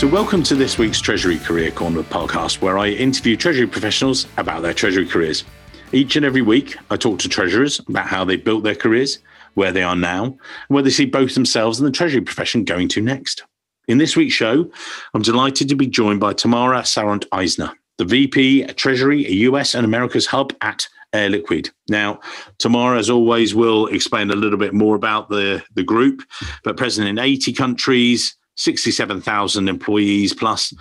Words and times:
So, 0.00 0.06
welcome 0.06 0.42
to 0.44 0.54
this 0.54 0.78
week's 0.78 0.98
Treasury 0.98 1.36
Career 1.36 1.70
Corner 1.70 2.02
podcast, 2.02 2.62
where 2.62 2.78
I 2.78 2.88
interview 2.88 3.36
Treasury 3.36 3.66
professionals 3.66 4.26
about 4.38 4.62
their 4.62 4.72
Treasury 4.72 5.04
careers. 5.04 5.44
Each 5.92 6.16
and 6.16 6.24
every 6.24 6.40
week, 6.40 6.74
I 6.88 6.96
talk 6.96 7.18
to 7.18 7.28
Treasurers 7.28 7.80
about 7.80 8.06
how 8.06 8.24
they 8.24 8.36
built 8.36 8.64
their 8.64 8.74
careers, 8.74 9.18
where 9.52 9.72
they 9.72 9.82
are 9.82 9.94
now, 9.94 10.24
and 10.24 10.38
where 10.68 10.82
they 10.82 10.88
see 10.88 11.04
both 11.04 11.34
themselves 11.34 11.78
and 11.78 11.86
the 11.86 11.92
Treasury 11.92 12.22
profession 12.22 12.64
going 12.64 12.88
to 12.88 13.02
next. 13.02 13.44
In 13.88 13.98
this 13.98 14.16
week's 14.16 14.32
show, 14.32 14.70
I'm 15.12 15.20
delighted 15.20 15.68
to 15.68 15.74
be 15.74 15.86
joined 15.86 16.18
by 16.18 16.32
Tamara 16.32 16.80
Sarant 16.80 17.26
Eisner, 17.30 17.70
the 17.98 18.06
VP 18.06 18.68
Treasury, 18.68 19.30
US 19.30 19.74
and 19.74 19.84
America's 19.84 20.24
Hub 20.24 20.54
at 20.62 20.88
Air 21.12 21.28
Liquide. 21.28 21.68
Now, 21.90 22.20
Tamara, 22.56 22.98
as 22.98 23.10
always, 23.10 23.54
will 23.54 23.86
explain 23.88 24.30
a 24.30 24.34
little 24.34 24.58
bit 24.58 24.72
more 24.72 24.96
about 24.96 25.28
the, 25.28 25.62
the 25.74 25.84
group, 25.84 26.22
but 26.64 26.78
present 26.78 27.06
in 27.06 27.18
80 27.18 27.52
countries, 27.52 28.38
67,000 28.60 29.68
employees 29.68 30.34
plus, 30.34 30.74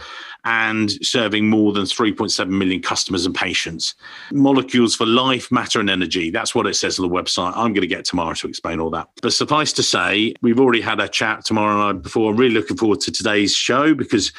and 0.43 0.91
serving 1.05 1.49
more 1.49 1.71
than 1.71 1.83
3.7 1.83 2.49
million 2.49 2.81
customers 2.81 3.25
and 3.25 3.33
patients. 3.33 3.95
Molecules 4.31 4.95
for 4.95 5.05
life, 5.05 5.52
matter, 5.52 5.79
and 5.79 5.89
energy. 5.89 6.29
That's 6.29 6.53
what 6.53 6.67
it 6.67 6.75
says 6.75 6.99
on 6.99 7.07
the 7.07 7.13
website. 7.13 7.53
I'm 7.55 7.73
going 7.73 7.81
to 7.81 7.88
get 7.88 8.05
Tamara 8.05 8.35
to 8.35 8.47
explain 8.47 8.79
all 8.79 8.89
that. 8.91 9.07
But 9.21 9.33
suffice 9.33 9.71
to 9.73 9.83
say, 9.83 10.33
we've 10.41 10.59
already 10.59 10.81
had 10.81 10.99
a 10.99 11.07
chat, 11.07 11.45
Tamara 11.45 11.89
and 11.89 12.02
before. 12.02 12.31
I'm 12.31 12.38
really 12.38 12.53
looking 12.53 12.77
forward 12.77 12.99
to 13.02 13.11
today's 13.11 13.55
show 13.55 13.93
because 13.93 14.33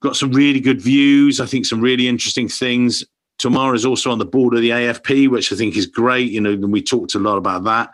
got 0.00 0.16
some 0.16 0.32
really 0.32 0.60
good 0.60 0.80
views. 0.80 1.40
I 1.40 1.46
think 1.46 1.64
some 1.64 1.80
really 1.80 2.08
interesting 2.08 2.48
things. 2.48 3.04
Tamara 3.38 3.74
is 3.74 3.84
also 3.84 4.10
on 4.10 4.18
the 4.18 4.24
board 4.24 4.54
of 4.54 4.60
the 4.60 4.70
AFP, 4.70 5.28
which 5.28 5.52
I 5.52 5.56
think 5.56 5.76
is 5.76 5.86
great. 5.86 6.30
You 6.30 6.40
know, 6.40 6.56
we 6.56 6.82
talked 6.82 7.14
a 7.14 7.18
lot 7.18 7.36
about 7.36 7.64
that. 7.64 7.90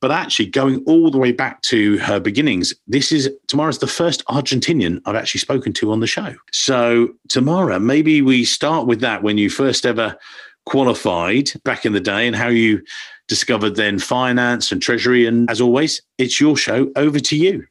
But 0.00 0.10
actually, 0.10 0.46
going 0.46 0.82
all 0.86 1.10
the 1.10 1.18
way 1.18 1.32
back 1.32 1.62
to 1.62 1.98
her 1.98 2.20
beginnings, 2.20 2.74
this 2.86 3.12
is 3.12 3.30
Tamara's 3.46 3.78
the 3.78 3.86
first 3.86 4.24
Argentinian 4.26 5.00
I've 5.06 5.16
actually 5.16 5.40
spoken 5.40 5.72
to 5.74 5.92
on 5.92 6.00
the 6.00 6.06
show. 6.06 6.34
So, 6.52 7.08
Tamara, 7.28 7.78
maybe 7.78 8.22
we 8.22 8.44
start 8.44 8.86
with 8.86 9.00
that 9.00 9.22
when 9.22 9.38
you 9.38 9.50
first 9.50 9.86
ever 9.86 10.16
qualified 10.66 11.50
back 11.64 11.86
in 11.86 11.92
the 11.92 12.00
day 12.00 12.26
and 12.26 12.36
how 12.36 12.48
you 12.48 12.82
discovered 13.28 13.76
then 13.76 13.98
finance 13.98 14.72
and 14.72 14.82
treasury. 14.82 15.26
And 15.26 15.48
as 15.50 15.60
always, 15.60 16.02
it's 16.18 16.40
your 16.40 16.56
show. 16.56 16.90
Over 16.96 17.20
to 17.20 17.36
you. 17.36 17.64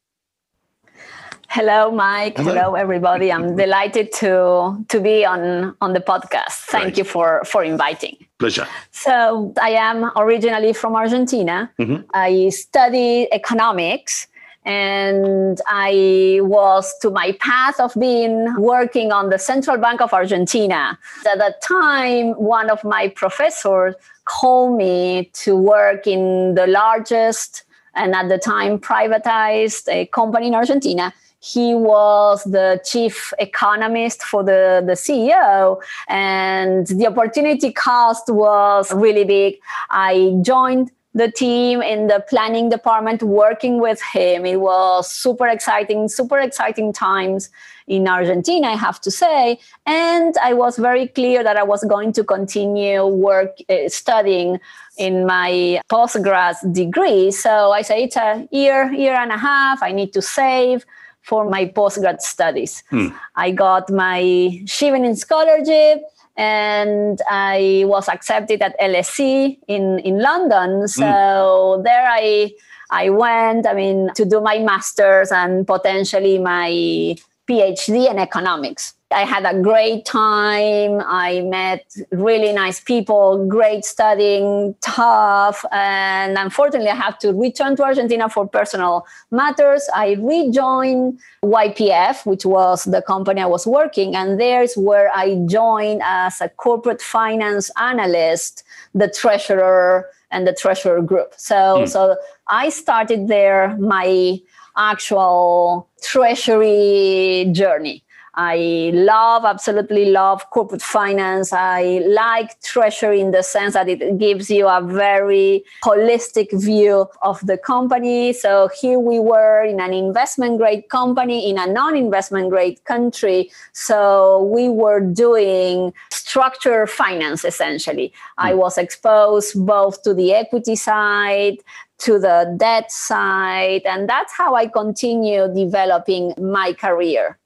Hello, 1.52 1.90
Mike. 1.90 2.38
Hello. 2.38 2.54
Hello, 2.54 2.76
everybody. 2.76 3.32
I'm 3.32 3.56
delighted 3.64 4.12
to 4.22 4.86
to 4.88 5.02
be 5.02 5.26
on 5.26 5.76
on 5.82 5.94
the 5.94 6.00
podcast. 6.00 6.70
Thank 6.70 6.84
Great. 6.84 6.98
you 7.00 7.04
for 7.04 7.44
for 7.44 7.64
inviting. 7.64 8.18
Pleasure. 8.38 8.68
So 8.92 9.52
I 9.60 9.72
am 9.72 10.12
originally 10.16 10.74
from 10.74 10.96
Argentina. 10.96 11.72
Mm-hmm. 11.80 12.04
I 12.14 12.50
studied 12.50 13.30
economics 13.32 14.28
and 14.64 15.60
I 15.66 16.40
was 16.44 16.94
to 17.02 17.10
my 17.10 17.32
path 17.40 17.80
of 17.80 17.94
being 18.00 18.54
working 18.60 19.12
on 19.12 19.32
the 19.32 19.40
Central 19.40 19.78
Bank 19.78 20.02
of 20.02 20.14
Argentina. 20.14 21.00
At 21.26 21.40
that 21.40 21.64
time, 21.64 22.34
one 22.34 22.70
of 22.70 22.84
my 22.84 23.08
professors 23.08 23.96
called 24.26 24.78
me 24.78 25.32
to 25.42 25.56
work 25.56 26.06
in 26.06 26.54
the 26.54 26.68
largest 26.68 27.64
and 27.96 28.14
at 28.14 28.30
the 28.30 28.38
time 28.38 28.78
privatized 28.78 29.88
a 29.92 30.06
company 30.06 30.48
in 30.48 30.54
Argentina 30.54 31.12
he 31.40 31.74
was 31.74 32.44
the 32.44 32.82
chief 32.86 33.34
economist 33.40 34.24
for 34.24 34.44
the, 34.44 34.84
the 34.86 34.94
CEO, 34.94 35.82
and 36.08 36.88
the 36.88 37.08
opportunity 37.08 37.72
cost 37.72 38.30
was 38.30 38.92
really 38.94 39.24
big. 39.24 39.56
I 39.90 40.38
joined 40.42 40.92
the 41.14 41.32
team 41.32 41.82
in 41.82 42.08
the 42.08 42.24
planning 42.30 42.70
department 42.70 43.24
working 43.24 43.80
with 43.80 44.02
him. 44.02 44.46
It 44.46 44.60
was 44.60 45.12
super 45.12 45.48
exciting, 45.48 46.08
super 46.08 46.40
exciting 46.40 46.94
times 46.94 47.50
in 47.88 48.08
Argentina, 48.08 48.68
I 48.68 48.76
have 48.76 49.02
to 49.02 49.10
say. 49.12 49.60
And 49.88 50.36
I 50.44 50.54
was 50.54 50.78
very 50.78 51.08
clear 51.08 51.44
that 51.44 51.58
I 51.58 51.64
was 51.64 51.84
going 51.84 52.14
to 52.14 52.24
continue 52.24 53.06
work 53.08 53.58
uh, 53.68 53.90
studying 53.90 54.60
in 54.98 55.26
my 55.26 55.82
postgrad 55.90 56.56
degree. 56.74 57.32
So 57.32 57.72
I 57.72 57.82
said 57.82 58.00
it's 58.00 58.16
a 58.16 58.48
year, 58.52 58.92
year 58.94 59.16
and 59.16 59.32
a 59.32 59.38
half. 59.38 59.82
I 59.82 59.92
need 59.92 60.14
to 60.14 60.22
save 60.22 60.86
for 61.22 61.50
my 61.50 61.66
postgrad 61.66 62.22
studies. 62.22 62.84
Hmm. 62.90 63.10
I 63.36 63.52
got 63.52 63.90
my 63.92 64.22
Chevening 64.66 65.18
scholarship 65.18 66.02
and 66.38 67.22
I 67.30 67.84
was 67.86 68.08
accepted 68.08 68.62
at 68.62 68.80
LSE 68.80 69.58
in, 69.68 70.00
in 70.00 70.22
London. 70.22 70.88
So 70.88 71.76
hmm. 71.78 71.84
there 71.84 72.08
I 72.08 72.52
I 72.92 73.10
went, 73.10 73.68
I 73.68 73.74
mean, 73.74 74.10
to 74.16 74.26
do 74.26 74.42
my 74.42 74.58
master's 74.60 75.32
and 75.32 75.66
potentially 75.68 76.40
my 76.40 77.16
PhD 77.48 78.10
in 78.10 78.18
economics. 78.18 78.94
I 79.12 79.26
had 79.26 79.44
a 79.44 79.60
great 79.60 80.06
time. 80.06 81.02
I 81.04 81.42
met 81.42 81.96
really 82.12 82.54
nice 82.54 82.80
people, 82.80 83.44
great 83.48 83.84
studying, 83.84 84.76
tough. 84.82 85.66
And 85.72 86.38
unfortunately, 86.38 86.90
I 86.90 86.96
have 86.96 87.18
to 87.20 87.34
return 87.34 87.76
to 87.78 87.84
Argentina 87.84 88.30
for 88.30 88.48
personal 88.48 89.08
matters. 89.32 89.90
I 89.96 90.14
rejoined 90.20 91.20
YPF, 91.44 92.26
which 92.28 92.46
was 92.46 92.84
the 92.84 93.02
company 93.02 93.42
I 93.42 93.48
was 93.48 93.66
working. 93.66 94.16
And 94.16 94.40
there's 94.40 94.76
where 94.76 95.10
I 95.16 95.44
joined 95.48 96.02
as 96.04 96.40
a 96.40 96.50
corporate 96.50 97.02
finance 97.02 97.72
analyst, 97.78 98.64
the 98.94 99.10
treasurer 99.10 100.08
and 100.30 100.46
the 100.46 100.54
treasurer 100.54 101.02
group. 101.02 101.34
So, 101.36 101.56
mm. 101.56 101.90
so 101.90 102.16
I 102.48 102.70
started 102.70 103.28
there 103.28 103.76
my 103.78 104.40
actual 104.78 105.90
treasury 106.04 107.50
journey. 107.52 108.04
I 108.36 108.92
love, 108.94 109.44
absolutely 109.46 110.06
love 110.06 110.50
corporate 110.52 110.82
finance. 110.82 111.52
I 111.52 112.00
like 112.08 112.62
treasury 112.62 113.20
in 113.22 113.32
the 113.32 113.44
sense 113.44 113.74
that 113.74 113.90
it 113.90 114.18
gives 114.18 114.50
you 114.50 114.68
a 114.68 114.82
very 114.82 115.64
holistic 115.84 116.52
view 116.52 117.08
of 117.22 117.46
the 117.46 117.58
company. 117.58 118.34
So 118.34 118.70
here 118.80 119.00
we 119.00 119.20
were 119.20 119.64
in 119.64 119.80
an 119.80 119.94
investment 119.94 120.58
grade 120.60 120.90
company 120.90 121.50
in 121.50 121.58
a 121.58 121.68
non 121.68 121.96
investment 121.96 122.50
grade 122.50 122.84
country. 122.86 123.52
So 123.74 124.44
we 124.44 124.70
were 124.70 125.00
doing 125.00 125.94
structure 126.12 126.88
finance 126.88 127.44
essentially. 127.44 128.10
Mm. 128.10 128.14
I 128.38 128.54
was 128.54 128.78
exposed 128.78 129.66
both 129.66 130.04
to 130.04 130.14
the 130.14 130.34
equity 130.34 130.76
side, 130.76 131.58
to 132.00 132.20
the 132.20 132.56
debt 132.58 132.92
side. 132.92 133.82
And 133.86 134.08
that's 134.08 134.34
how 134.34 134.56
I 134.56 134.68
continue 134.68 135.48
developing 135.54 136.34
my 136.38 136.74
career. 136.74 137.38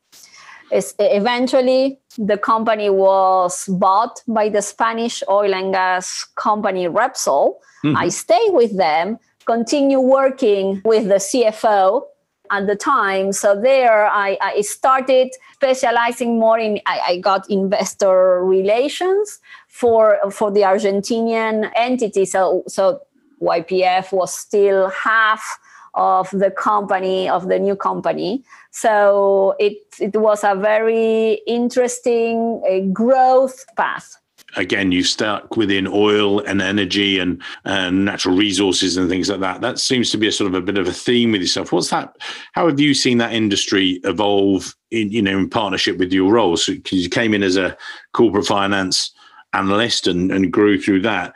It's, 0.74 0.96
eventually, 0.98 2.00
the 2.18 2.38
company 2.38 2.90
was 2.90 3.66
bought 3.68 4.24
by 4.28 4.50
the 4.50 4.64
Spanish 4.64 5.22
oil 5.30 5.54
and 5.54 5.72
gas 5.72 6.26
company 6.36 6.88
Repsol. 6.88 7.58
Mm-hmm. 7.84 7.98
I 7.98 8.10
stay 8.10 8.46
with 8.48 8.76
them, 8.76 9.20
continue 9.46 10.00
working 10.00 10.82
with 10.84 11.10
the 11.10 11.22
CFO 11.28 12.02
at 12.50 12.66
the 12.66 12.76
time. 12.76 13.34
So 13.34 13.60
there, 13.60 14.08
I, 14.08 14.38
I 14.42 14.62
started 14.62 15.30
specializing 15.54 16.40
more 16.40 16.58
in. 16.58 16.82
I, 16.88 17.00
I, 17.08 17.18
got 17.20 17.50
investor 17.52 18.44
relations 18.44 19.40
for 19.68 20.18
for 20.32 20.50
the 20.50 20.62
Argentinian 20.62 21.72
entity. 21.76 22.26
So 22.26 22.64
so 22.68 23.02
YPF 23.42 24.12
was 24.12 24.34
still 24.34 24.90
half 24.90 25.60
of 25.94 26.30
the 26.32 26.50
company 26.50 27.30
of 27.30 27.48
the 27.48 27.60
new 27.60 27.76
company 27.76 28.44
so 28.74 29.56
it 29.60 29.78
it 30.00 30.16
was 30.18 30.44
a 30.44 30.56
very 30.56 31.42
interesting 31.46 32.62
uh, 32.68 32.92
growth 32.92 33.64
path. 33.78 34.18
Again 34.56 34.92
you 34.92 35.04
stuck 35.04 35.56
within 35.56 35.88
oil 35.88 36.40
and 36.40 36.62
energy 36.62 37.20
and, 37.20 37.42
and 37.66 38.04
natural 38.04 38.36
resources 38.36 38.98
and 38.98 39.10
things 39.10 39.30
like 39.30 39.40
that. 39.40 39.62
That 39.62 39.80
seems 39.80 40.10
to 40.12 40.18
be 40.18 40.28
a 40.28 40.32
sort 40.32 40.48
of 40.48 40.56
a 40.56 40.62
bit 40.62 40.78
of 40.78 40.88
a 40.88 40.94
theme 40.94 41.32
with 41.32 41.42
yourself. 41.42 41.72
What's 41.72 41.92
that 41.92 42.18
how 42.54 42.68
have 42.68 42.80
you 42.80 42.96
seen 42.96 43.20
that 43.20 43.34
industry 43.34 44.02
evolve 44.04 44.76
in 44.90 45.12
you 45.12 45.22
know 45.22 45.38
in 45.38 45.50
partnership 45.50 45.98
with 45.98 46.12
your 46.12 46.32
roles 46.32 46.66
because 46.66 47.04
you 47.04 47.10
came 47.10 47.36
in 47.36 47.44
as 47.44 47.58
a 47.58 47.78
corporate 48.14 48.48
finance 48.48 49.14
analyst 49.54 50.08
and, 50.08 50.32
and 50.32 50.52
grew 50.52 50.82
through 50.82 51.02
that. 51.02 51.36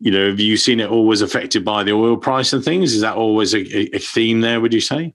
You 0.00 0.10
know, 0.10 0.30
have 0.30 0.40
you 0.40 0.56
seen 0.56 0.80
it 0.80 0.90
always 0.90 1.20
affected 1.20 1.66
by 1.66 1.84
the 1.84 1.92
oil 1.92 2.16
price 2.16 2.54
and 2.54 2.64
things? 2.64 2.94
Is 2.94 3.02
that 3.02 3.16
always 3.16 3.54
a, 3.54 3.94
a 3.94 3.98
theme 3.98 4.40
there, 4.40 4.60
would 4.60 4.72
you 4.72 4.80
say? 4.80 5.14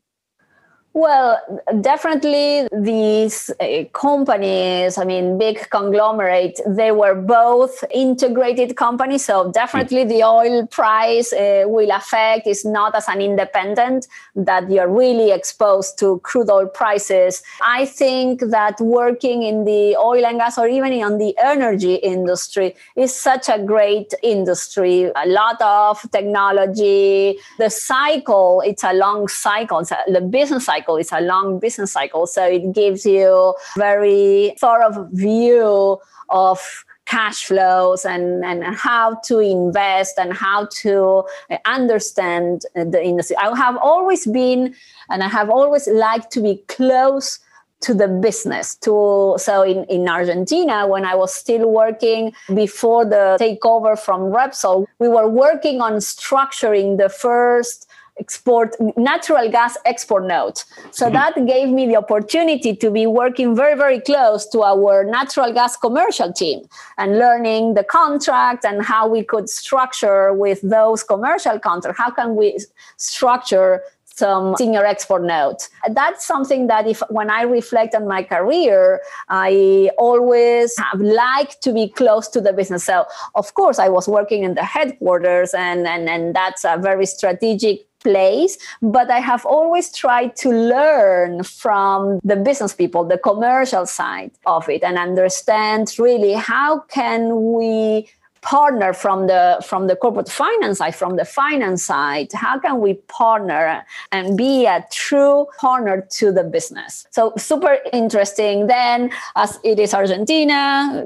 Well, 0.96 1.42
definitely 1.82 2.68
these 2.72 3.50
uh, 3.60 3.86
companies, 3.94 5.00
I 5.00 5.06
mean, 5.06 5.40
big 5.40 5.68
conglomerate, 5.72 6.60
they 6.68 6.92
were 6.92 7.16
both 7.16 7.84
integrated 7.92 8.76
companies. 8.76 9.26
So 9.26 9.52
definitely 9.52 10.04
the 10.04 10.24
oil 10.24 10.68
price 10.68 11.34
uh, 11.34 11.64
will 11.66 11.90
affect, 11.90 12.46
it's 12.46 12.64
not 12.64 12.94
as 12.94 13.08
an 13.08 13.22
independent 13.22 14.08
that 14.36 14.70
you're 14.70 14.88
really 14.88 15.32
exposed 15.32 15.98
to 15.98 16.20
crude 16.20 16.52
oil 16.52 16.68
prices. 16.68 17.42
I 17.66 17.88
think 17.88 18.42
that 18.52 18.80
working 18.80 19.42
in 19.42 19.66
the 19.66 19.96
oil 19.96 20.24
and 20.24 20.38
gas 20.38 20.60
or 20.60 20.68
even 20.68 20.94
on 21.02 21.18
the 21.18 21.36
energy 21.40 21.96
industry 21.96 22.76
is 22.96 23.16
such 23.16 23.50
a 23.50 23.58
great 23.58 24.14
industry. 24.22 25.06
A 25.16 25.26
lot 25.26 25.60
of 25.60 26.06
technology, 26.12 27.40
the 27.58 27.72
cycle, 27.72 28.62
it's 28.64 28.84
a 28.84 28.94
long 28.94 29.28
cycle, 29.28 29.84
the 30.08 30.22
business 30.22 30.66
cycle 30.68 30.83
cycle. 30.84 30.98
It's 30.98 31.12
a 31.12 31.22
long 31.22 31.60
business 31.60 31.92
cycle. 31.92 32.28
So 32.28 32.46
it 32.46 32.74
gives 32.74 33.06
you 33.06 33.56
very 33.78 34.56
thorough 34.60 35.08
view 35.12 36.00
of 36.30 36.86
cash 37.06 37.46
flows 37.46 38.06
and, 38.06 38.44
and 38.46 38.64
how 38.64 39.16
to 39.26 39.40
invest 39.40 40.18
and 40.18 40.34
how 40.34 40.68
to 40.72 41.24
understand 41.66 42.64
the 42.76 43.02
industry. 43.04 43.36
I 43.38 43.56
have 43.58 43.78
always 43.78 44.26
been 44.26 44.74
and 45.10 45.22
I 45.22 45.28
have 45.28 45.50
always 45.50 45.88
liked 45.88 46.32
to 46.32 46.42
be 46.42 46.64
close 46.68 47.40
to 47.82 47.94
the 47.94 48.08
business 48.08 48.76
to 48.76 49.36
so 49.38 49.62
in, 49.62 49.84
in 49.86 50.08
argentina 50.08 50.88
when 50.88 51.04
i 51.04 51.14
was 51.14 51.34
still 51.34 51.70
working 51.70 52.32
before 52.56 53.04
the 53.04 53.36
takeover 53.38 54.00
from 54.00 54.32
repsol 54.32 54.86
we 55.00 55.10
were 55.10 55.28
working 55.28 55.82
on 55.82 55.96
structuring 55.96 56.98
the 56.98 57.10
first 57.10 57.86
export 58.20 58.76
natural 58.96 59.50
gas 59.50 59.76
export 59.86 60.26
note 60.26 60.66
so 60.92 61.06
mm-hmm. 61.06 61.16
that 61.16 61.34
gave 61.48 61.70
me 61.70 61.88
the 61.88 61.96
opportunity 61.96 62.76
to 62.76 62.92
be 62.92 63.08
working 63.08 63.56
very 63.56 63.76
very 63.76 64.00
close 64.00 64.46
to 64.46 64.62
our 64.62 65.04
natural 65.04 65.52
gas 65.52 65.76
commercial 65.76 66.32
team 66.32 66.62
and 66.98 67.18
learning 67.18 67.74
the 67.74 67.84
contract 67.84 68.64
and 68.66 68.84
how 68.84 69.08
we 69.08 69.24
could 69.24 69.50
structure 69.50 70.32
with 70.32 70.62
those 70.62 71.04
commercial 71.04 71.60
contracts 71.60 72.00
how 72.00 72.12
can 72.12 72.36
we 72.36 72.58
structure 72.98 73.82
some 74.16 74.56
senior 74.58 74.86
export 74.86 75.24
note. 75.24 75.70
That's 75.90 76.26
something 76.26 76.68
that 76.68 76.88
if 76.88 77.02
when 77.10 77.30
I 77.30 77.42
reflect 77.44 77.96
on 77.96 78.08
my 78.08 78.24
career, 78.24 79.02
I 79.30 79.90
always 79.98 80.78
have 80.78 81.02
liked 81.02 81.62
to 81.64 81.74
be 81.74 81.90
close 81.90 82.28
to 82.30 82.42
the 82.42 82.54
business. 82.54 82.84
So 82.84 83.06
of 83.36 83.54
course 83.56 83.80
I 83.80 83.90
was 83.90 84.08
working 84.08 84.44
in 84.44 84.54
the 84.54 84.64
headquarters 84.64 85.54
and 85.54 85.88
and, 85.88 86.08
and 86.10 86.36
that's 86.36 86.64
a 86.64 86.78
very 86.78 87.06
strategic 87.06 87.88
place 88.04 88.58
but 88.82 89.10
i 89.10 89.20
have 89.20 89.46
always 89.46 89.92
tried 89.92 90.36
to 90.36 90.50
learn 90.50 91.44
from 91.44 92.20
the 92.24 92.36
business 92.36 92.74
people 92.74 93.04
the 93.04 93.18
commercial 93.18 93.86
side 93.86 94.32
of 94.46 94.68
it 94.70 94.84
and 94.84 94.98
understand 94.98 95.94
really 95.98 96.34
how 96.34 96.80
can 96.80 97.54
we 97.54 98.08
partner 98.44 98.94
from 98.94 99.28
the 99.28 99.64
from 99.66 99.88
the 99.88 99.96
corporate 99.96 100.30
finance 100.30 100.78
side 100.78 100.96
from 100.96 101.16
the 101.16 101.26
finance 101.26 101.84
side 101.84 102.32
how 102.34 102.60
can 102.60 102.80
we 102.80 102.94
partner 103.08 103.86
and 104.12 104.38
be 104.38 104.66
a 104.66 104.86
true 104.92 105.48
partner 105.58 106.06
to 106.12 106.32
the 106.32 106.44
business? 106.44 107.08
So 107.12 107.34
super 107.38 107.78
interesting. 107.92 108.68
Then 108.68 109.12
as 109.36 109.60
it 109.64 109.80
is 109.80 109.94
argentina 109.94 111.06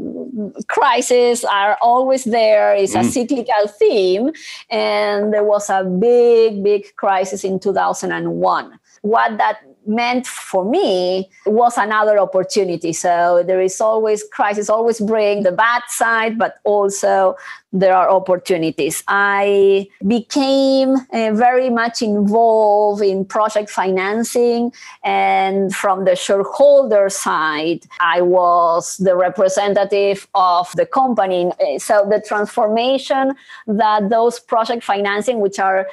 crises 0.68 1.46
are 1.46 1.78
always 1.82 2.24
there. 2.24 2.76
It's 2.76 2.96
a 2.96 3.00
mm. 3.00 3.12
cyclical 3.12 3.68
theme. 3.68 4.32
And 4.70 5.34
there 5.34 5.44
was 5.44 5.70
a 5.70 5.84
big 5.84 6.64
big 6.64 6.96
crisis 6.96 7.44
in 7.44 7.60
2001 7.60 8.80
what 9.02 9.38
that 9.38 9.60
meant 9.88 10.28
for 10.28 10.64
me 10.66 11.30
was 11.46 11.78
another 11.78 12.20
opportunity. 12.20 12.94
So 12.94 13.44
there 13.46 13.62
is 13.62 13.80
always 13.82 14.24
crisis, 14.24 14.70
always 14.70 15.00
bring 15.00 15.44
the 15.44 15.52
bad 15.52 15.84
side, 15.88 16.38
but 16.38 16.60
also 16.64 17.36
there 17.74 17.96
are 17.96 18.10
opportunities. 18.10 19.04
I 19.08 19.88
became 20.08 20.96
uh, 21.12 21.34
very 21.34 21.70
much 21.70 22.02
involved 22.02 23.02
in 23.02 23.26
project 23.26 23.70
financing, 23.70 24.72
and 25.04 25.76
from 25.76 26.06
the 26.06 26.16
shareholder 26.16 27.10
side, 27.10 27.86
I 28.00 28.22
was 28.22 28.98
the 28.98 29.16
representative 29.16 30.28
of 30.34 30.72
the 30.76 30.86
company. 30.86 31.52
So 31.78 32.06
the 32.10 32.24
transformation 32.26 33.36
that 33.68 34.10
those 34.10 34.40
project 34.40 34.84
financing, 34.84 35.40
which 35.40 35.60
are 35.60 35.88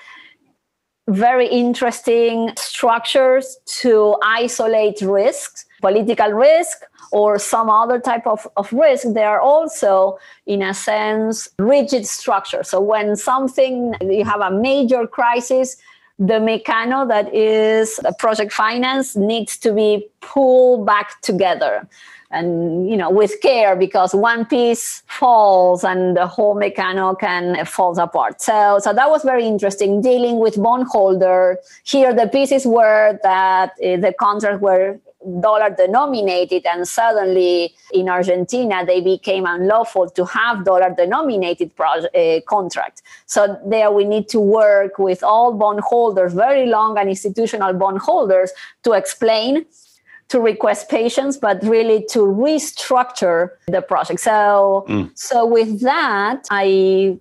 very 1.09 1.47
interesting 1.49 2.51
structures 2.57 3.59
to 3.67 4.17
isolate 4.23 5.01
risks, 5.03 5.67
political 5.81 6.31
risk, 6.31 6.83
or 7.13 7.39
some 7.39 7.69
other 7.69 8.01
type 8.01 8.27
of, 8.27 8.47
of 8.57 8.73
risk. 8.73 9.07
They 9.13 9.25
are 9.25 9.41
also, 9.41 10.19
in 10.47 10.63
a 10.63 10.73
sense, 10.75 11.49
rigid 11.59 12.07
structures. 12.07 12.71
So 12.71 12.81
when 12.81 13.17
something, 13.17 13.95
you 14.01 14.25
have 14.25 14.41
a 14.41 14.51
major 14.51 15.07
crisis, 15.07 15.77
the 16.19 16.35
mecano 16.35 17.07
that 17.09 17.35
is 17.35 18.01
project 18.19 18.53
finance 18.53 19.17
needs 19.17 19.57
to 19.59 19.73
be 19.73 20.09
pulled 20.21 20.87
back 20.87 21.21
together 21.23 21.87
and 22.35 22.89
you 22.91 22.97
know 22.97 23.11
with 23.11 23.41
care 23.41 23.77
because 23.77 24.15
one 24.15 24.45
piece 24.45 25.03
falls 25.07 25.85
and 25.85 26.17
the 26.17 26.27
whole 26.27 26.55
mechano 26.57 27.19
can 27.19 27.65
falls 27.65 27.99
apart. 27.99 28.41
So 28.41 28.79
so 28.81 28.93
that 28.93 29.09
was 29.11 29.23
very 29.23 29.47
interesting 29.47 30.01
dealing 30.01 30.39
with 30.39 30.61
bondholder. 30.63 31.59
Here 31.85 32.13
the 32.13 32.29
pieces 32.29 32.67
were 32.67 33.19
that 33.23 33.71
uh, 33.71 33.97
the 34.05 34.15
contracts 34.19 34.61
were 34.61 34.99
dollar 35.41 35.71
denominated 35.71 36.67
and 36.67 36.87
suddenly 36.87 37.75
in 37.93 38.09
argentina 38.09 38.85
they 38.85 39.01
became 39.01 39.47
unlawful 39.47 40.11
to 40.11 40.25
have 40.25 40.65
dollar 40.65 40.95
denominated 40.95 41.75
project, 41.75 42.15
uh, 42.15 42.41
contract. 42.47 43.03
So 43.27 43.59
there 43.67 43.91
we 43.91 44.05
need 44.05 44.29
to 44.29 44.41
work 44.41 44.99
with 44.99 45.23
all 45.23 45.55
bondholders 45.55 46.35
very 46.35 46.67
long 46.67 46.99
and 46.99 47.09
institutional 47.09 47.73
bondholders 47.73 48.53
to 48.83 48.93
explain 48.93 49.65
to 50.29 50.41
request 50.41 50.89
patients, 50.89 51.37
but 51.37 51.63
really 51.63 52.05
to 52.11 52.21
restructure 52.21 53.51
the 53.67 53.83
project. 53.83 54.21
So, 54.21 54.85
mm. 54.89 55.11
so 55.15 55.47
with 55.47 55.81
that, 55.81 56.47
I 56.51 57.19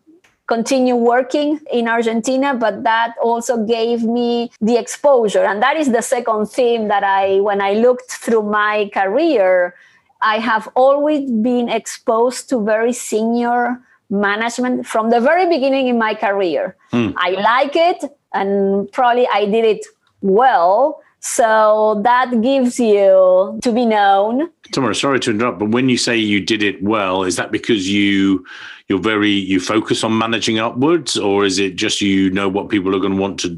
continue 0.47 0.95
working 0.95 1.59
in 1.71 1.87
Argentina, 1.87 2.53
but 2.53 2.83
that 2.83 3.15
also 3.21 3.65
gave 3.65 4.03
me 4.03 4.51
the 4.61 4.77
exposure. 4.77 5.43
And 5.43 5.61
that 5.61 5.77
is 5.77 5.91
the 5.91 6.01
second 6.01 6.47
theme 6.47 6.87
that 6.89 7.03
I, 7.03 7.39
when 7.39 7.61
I 7.61 7.73
looked 7.73 8.11
through 8.11 8.43
my 8.43 8.89
career, 8.93 9.75
I 10.21 10.39
have 10.39 10.69
always 10.75 11.29
been 11.29 11.69
exposed 11.69 12.49
to 12.49 12.63
very 12.63 12.93
senior 12.93 13.81
management 14.09 14.85
from 14.85 15.09
the 15.09 15.19
very 15.19 15.47
beginning 15.47 15.87
in 15.87 15.97
my 15.97 16.13
career. 16.13 16.75
Mm. 16.91 17.13
I 17.17 17.31
like 17.31 17.75
it, 17.75 18.11
and 18.33 18.91
probably 18.91 19.27
I 19.33 19.45
did 19.45 19.65
it 19.65 19.85
well 20.21 21.01
so 21.23 22.01
that 22.03 22.41
gives 22.41 22.77
you 22.77 23.57
to 23.63 23.71
be 23.71 23.85
known. 23.85 24.49
Tamara, 24.73 24.93
sorry 24.93 25.21
to 25.21 25.31
interrupt, 25.31 25.57
but 25.57 25.69
when 25.69 25.87
you 25.87 25.97
say 25.97 26.17
you 26.17 26.41
did 26.41 26.61
it 26.61 26.83
well, 26.83 27.23
is 27.23 27.37
that 27.37 27.49
because 27.49 27.89
you 27.89 28.45
you're 28.89 28.99
very 28.99 29.31
you 29.31 29.61
focus 29.61 30.03
on 30.03 30.17
managing 30.17 30.59
upwards, 30.59 31.17
or 31.17 31.45
is 31.45 31.59
it 31.59 31.77
just 31.77 32.01
you 32.01 32.29
know 32.31 32.49
what 32.49 32.67
people 32.67 32.93
are 32.93 32.99
going 32.99 33.15
to 33.15 33.21
want 33.21 33.39
to 33.39 33.57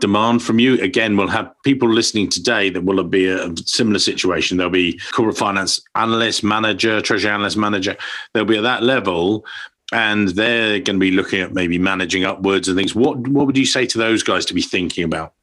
demand 0.00 0.42
from 0.42 0.58
you? 0.58 0.80
Again, 0.80 1.18
we'll 1.18 1.28
have 1.28 1.52
people 1.64 1.86
listening 1.86 2.30
today 2.30 2.70
that 2.70 2.84
will 2.84 3.04
be 3.04 3.26
a 3.26 3.54
similar 3.66 3.98
situation. 3.98 4.56
There'll 4.56 4.70
be 4.70 4.98
corporate 5.12 5.36
finance 5.36 5.82
analyst, 5.96 6.42
manager, 6.42 7.02
treasury 7.02 7.30
analyst, 7.30 7.58
manager. 7.58 7.94
They'll 8.32 8.46
be 8.46 8.56
at 8.56 8.62
that 8.62 8.82
level, 8.82 9.44
and 9.92 10.28
they're 10.28 10.80
going 10.80 10.96
to 10.96 10.98
be 10.98 11.10
looking 11.10 11.42
at 11.42 11.52
maybe 11.52 11.76
managing 11.76 12.24
upwards 12.24 12.68
and 12.68 12.78
things. 12.78 12.94
What 12.94 13.18
what 13.28 13.46
would 13.46 13.58
you 13.58 13.66
say 13.66 13.84
to 13.84 13.98
those 13.98 14.22
guys 14.22 14.46
to 14.46 14.54
be 14.54 14.62
thinking 14.62 15.04
about? 15.04 15.34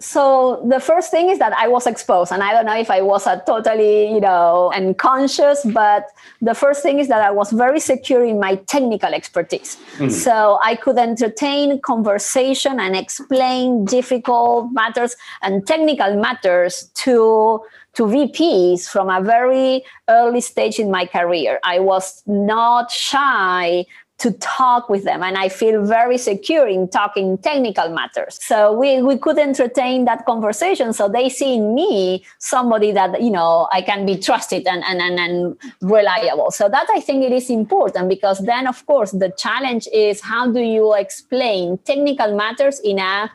So 0.00 0.64
the 0.66 0.80
first 0.80 1.10
thing 1.10 1.28
is 1.28 1.38
that 1.38 1.52
i 1.52 1.68
was 1.68 1.86
exposed 1.86 2.32
and 2.32 2.42
i 2.42 2.52
don't 2.52 2.64
know 2.64 2.76
if 2.76 2.90
i 2.90 3.00
was 3.02 3.26
a 3.26 3.42
totally 3.46 4.10
you 4.10 4.20
know 4.20 4.72
unconscious 4.74 5.64
but 5.72 6.06
the 6.40 6.54
first 6.54 6.82
thing 6.82 6.98
is 6.98 7.08
that 7.08 7.20
i 7.20 7.30
was 7.30 7.50
very 7.52 7.78
secure 7.78 8.24
in 8.24 8.40
my 8.40 8.54
technical 8.66 9.12
expertise 9.12 9.76
mm-hmm. 9.76 10.08
so 10.08 10.58
i 10.64 10.74
could 10.74 10.98
entertain 10.98 11.78
conversation 11.82 12.80
and 12.80 12.96
explain 12.96 13.84
difficult 13.84 14.72
matters 14.72 15.16
and 15.42 15.66
technical 15.66 16.16
matters 16.16 16.90
to 16.94 17.60
to 17.92 18.04
VPs 18.04 18.88
from 18.88 19.10
a 19.10 19.20
very 19.20 19.82
early 20.08 20.40
stage 20.40 20.78
in 20.78 20.92
my 20.92 21.06
career. 21.06 21.58
I 21.64 21.80
was 21.80 22.22
not 22.24 22.90
shy 22.90 23.84
to 24.20 24.32
talk 24.32 24.88
with 24.90 25.04
them 25.04 25.22
and 25.22 25.36
i 25.38 25.48
feel 25.48 25.82
very 25.84 26.18
secure 26.18 26.68
in 26.68 26.88
talking 26.88 27.38
technical 27.38 27.88
matters. 27.88 28.38
So 28.42 28.72
we, 28.72 29.02
we 29.02 29.16
could 29.16 29.38
entertain 29.38 30.04
that 30.04 30.26
conversation 30.26 30.92
so 30.92 31.08
they 31.08 31.28
see 31.30 31.54
in 31.54 31.74
me 31.74 32.24
somebody 32.38 32.92
that 32.92 33.22
you 33.22 33.30
know 33.30 33.68
i 33.72 33.80
can 33.80 34.04
be 34.06 34.16
trusted 34.18 34.66
and, 34.66 34.84
and, 34.84 35.00
and, 35.00 35.18
and 35.18 35.56
reliable. 35.80 36.50
So 36.50 36.68
that 36.68 36.86
i 36.90 37.00
think 37.00 37.24
it 37.24 37.32
is 37.32 37.48
important 37.50 38.08
because 38.08 38.38
then 38.40 38.66
of 38.66 38.84
course 38.86 39.10
the 39.12 39.32
challenge 39.36 39.88
is 39.92 40.20
how 40.20 40.50
do 40.52 40.60
you 40.60 40.94
explain 40.94 41.78
technical 41.78 42.36
matters 42.36 42.78
in 42.80 42.98
a 42.98 43.30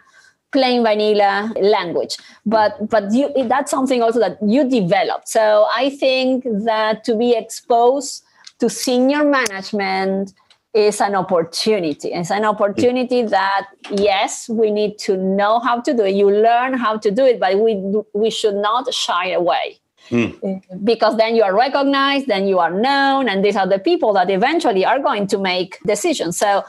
plain 0.52 0.84
vanilla 0.84 1.52
language? 1.60 2.16
But 2.46 2.90
but 2.90 3.12
you 3.12 3.34
that's 3.48 3.72
something 3.72 4.04
also 4.04 4.20
that 4.20 4.38
you 4.46 4.70
develop. 4.70 5.28
So 5.28 5.68
i 5.74 5.90
think 5.90 6.44
that 6.44 7.04
to 7.06 7.16
be 7.16 7.36
exposed 7.36 8.24
to 8.60 8.70
senior 8.70 9.24
management 9.24 10.34
is 10.76 11.00
an 11.00 11.16
opportunity. 11.16 12.10
It's 12.10 12.32
an 12.32 12.44
opportunity 12.44 13.24
that 13.24 13.68
yes, 13.92 14.50
we 14.50 14.70
need 14.72 15.00
to 15.00 15.16
know 15.16 15.60
how 15.60 15.80
to 15.80 15.94
do 15.94 16.04
it. 16.04 16.16
You 16.16 16.30
learn 16.30 16.74
how 16.74 16.98
to 16.98 17.10
do 17.10 17.26
it, 17.26 17.40
but 17.40 17.58
we 17.58 17.74
we 18.14 18.30
should 18.30 18.56
not 18.56 18.94
shy 18.94 19.30
away. 19.32 19.80
Mm. 20.10 20.62
Because 20.84 21.18
then 21.18 21.36
you 21.36 21.44
are 21.44 21.56
recognized, 21.56 22.28
then 22.28 22.46
you 22.46 22.60
are 22.60 22.70
known, 22.70 23.28
and 23.30 23.44
these 23.44 23.56
are 23.56 23.66
the 23.66 23.80
people 23.80 24.14
that 24.14 24.30
eventually 24.30 24.86
are 24.86 25.00
going 25.00 25.26
to 25.28 25.38
make 25.38 25.80
decisions. 25.86 26.38
So 26.38 26.64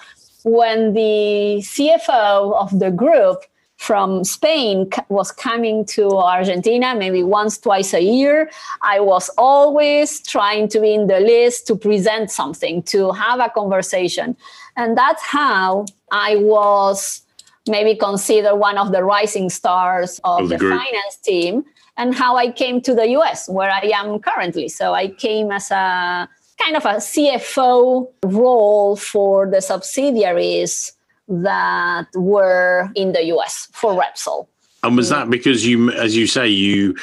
when 0.45 0.95
the 0.95 1.59
CFO 1.61 2.55
of 2.55 2.79
the 2.79 2.91
group 2.93 3.43
from 3.87 4.25
Spain 4.25 4.90
was 5.09 5.31
coming 5.31 5.85
to 5.85 6.11
Argentina 6.11 6.93
maybe 6.97 7.23
once, 7.23 7.57
twice 7.57 7.95
a 7.95 8.02
year, 8.02 8.50
I 8.83 8.99
was 8.99 9.31
always 9.38 10.21
trying 10.21 10.66
to 10.71 10.81
be 10.81 10.93
in 10.93 11.07
the 11.07 11.21
list 11.21 11.69
to 11.69 11.76
present 11.76 12.33
something, 12.33 12.83
to 12.95 13.12
have 13.12 13.38
a 13.38 13.49
conversation. 13.49 14.37
And 14.76 14.99
that's 14.99 15.23
how 15.23 15.87
I 16.11 16.35
was 16.35 17.23
maybe 17.69 17.95
considered 17.95 18.57
one 18.57 18.76
of 18.76 18.90
the 18.90 19.05
rising 19.05 19.50
stars 19.50 20.21
of 20.25 20.49
the, 20.49 20.59
the 20.59 20.69
finance 20.69 21.16
team 21.23 21.64
and 21.97 22.12
how 22.12 22.37
I 22.37 22.50
came 22.50 22.81
to 22.83 22.93
the 22.95 23.07
US, 23.19 23.49
where 23.49 23.71
I 23.71 23.93
am 23.95 24.19
currently. 24.19 24.69
So 24.69 24.95
I 24.95 25.09
came 25.09 25.52
as 25.52 25.71
a 25.71 26.28
kind 26.61 26.76
of 26.76 26.85
a 26.85 26.97
CFO 26.97 28.09
role 28.25 28.97
for 28.97 29.49
the 29.49 29.61
subsidiaries 29.61 30.96
that 31.28 32.06
were 32.14 32.90
in 32.95 33.12
the 33.12 33.25
US 33.35 33.68
for 33.73 33.92
Repsol. 33.92 34.47
And 34.83 34.97
was 34.97 35.09
that 35.09 35.28
because 35.30 35.66
you, 35.66 35.90
as 35.90 36.16
you 36.16 36.26
say, 36.26 36.49
you 36.49 36.97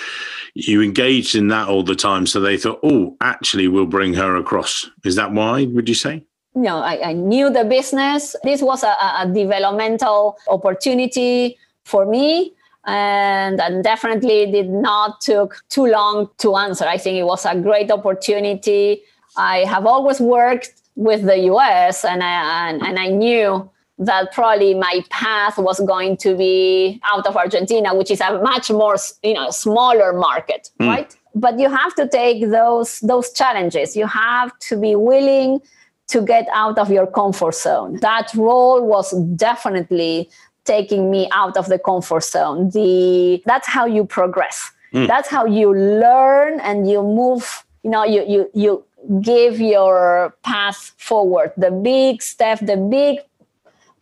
you 0.56 0.82
engaged 0.82 1.36
in 1.36 1.48
that 1.48 1.68
all 1.68 1.84
the 1.84 1.96
time, 1.96 2.28
so 2.28 2.40
they 2.40 2.58
thought, 2.58 2.80
oh, 2.84 3.18
actually, 3.22 3.68
we'll 3.68 3.88
bring 3.88 4.14
her 4.14 4.36
across. 4.36 4.88
Is 5.04 5.16
that 5.16 5.32
why? 5.32 5.66
Would 5.66 5.90
you 5.90 5.96
say? 5.96 6.24
No, 6.56 6.78
I, 6.78 7.10
I 7.10 7.14
knew 7.14 7.50
the 7.50 7.66
business. 7.66 8.36
This 8.44 8.62
was 8.62 8.84
a, 8.84 8.96
a 9.02 9.32
developmental 9.34 10.38
opportunity 10.48 11.58
for 11.84 12.06
me 12.06 12.54
and, 12.86 13.60
and 13.60 13.84
definitely 13.84 14.52
did 14.52 14.70
not 14.70 15.22
took 15.22 15.64
too 15.70 15.86
long 15.86 16.30
to 16.40 16.56
answer. 16.56 16.86
I 16.86 16.98
think 16.98 17.18
it 17.18 17.24
was 17.24 17.46
a 17.46 17.56
great 17.56 17.90
opportunity. 17.90 19.02
I 19.36 19.60
have 19.60 19.86
always 19.86 20.20
worked 20.20 20.74
with 20.96 21.24
the 21.24 21.38
US 21.52 22.06
and 22.06 22.22
I, 22.22 22.70
and, 22.70 22.84
and 22.84 23.00
I 23.00 23.08
knew 23.08 23.70
that 24.00 24.32
probably 24.34 24.74
my 24.74 25.04
path 25.10 25.58
was 25.58 25.80
going 25.82 26.18
to 26.18 26.36
be 26.36 27.00
out 27.04 27.26
of 27.28 27.38
Argentina, 27.38 27.94
which 27.94 28.12
is 28.12 28.22
a 28.22 28.42
much 28.42 28.72
more 28.72 28.96
you 29.24 29.34
know 29.34 29.50
smaller 29.52 30.14
market, 30.14 30.70
mm. 30.80 30.88
right? 30.88 31.16
But 31.36 31.60
you 31.60 31.70
have 31.70 31.96
to 31.96 32.08
take 32.08 32.50
those 32.50 33.00
those 33.02 33.32
challenges. 33.32 33.96
You 33.96 34.08
have 34.08 34.58
to 34.60 34.78
be 34.78 34.96
willing 34.96 35.62
to 36.08 36.22
get 36.22 36.48
out 36.54 36.78
of 36.78 36.92
your 36.92 37.08
comfort 37.08 37.56
zone. 37.56 38.00
That 38.02 38.34
role 38.36 38.86
was 38.86 39.12
definitely 39.36 40.30
taking 40.66 41.12
me 41.12 41.28
out 41.32 41.58
of 41.58 41.68
the 41.68 41.80
comfort 41.80 42.24
zone. 42.24 42.70
The 42.72 43.42
that's 43.46 43.68
how 43.68 43.86
you 43.86 44.06
progress. 44.06 44.72
Mm. 44.94 45.08
That's 45.08 45.30
how 45.30 45.46
you 45.46 45.74
learn 45.74 46.60
and 46.62 46.90
you 46.90 47.02
move. 47.02 47.66
You 47.84 47.92
know, 47.92 48.04
you 48.04 48.24
you 48.28 48.50
you 48.54 48.86
give 49.22 49.60
your 49.60 50.36
path 50.44 50.94
forward. 50.98 51.52
The 51.58 51.72
big 51.72 52.22
step, 52.22 52.60
the 52.60 52.78
big 52.78 53.20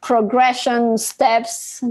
progression 0.01 0.97
steps 0.97 1.83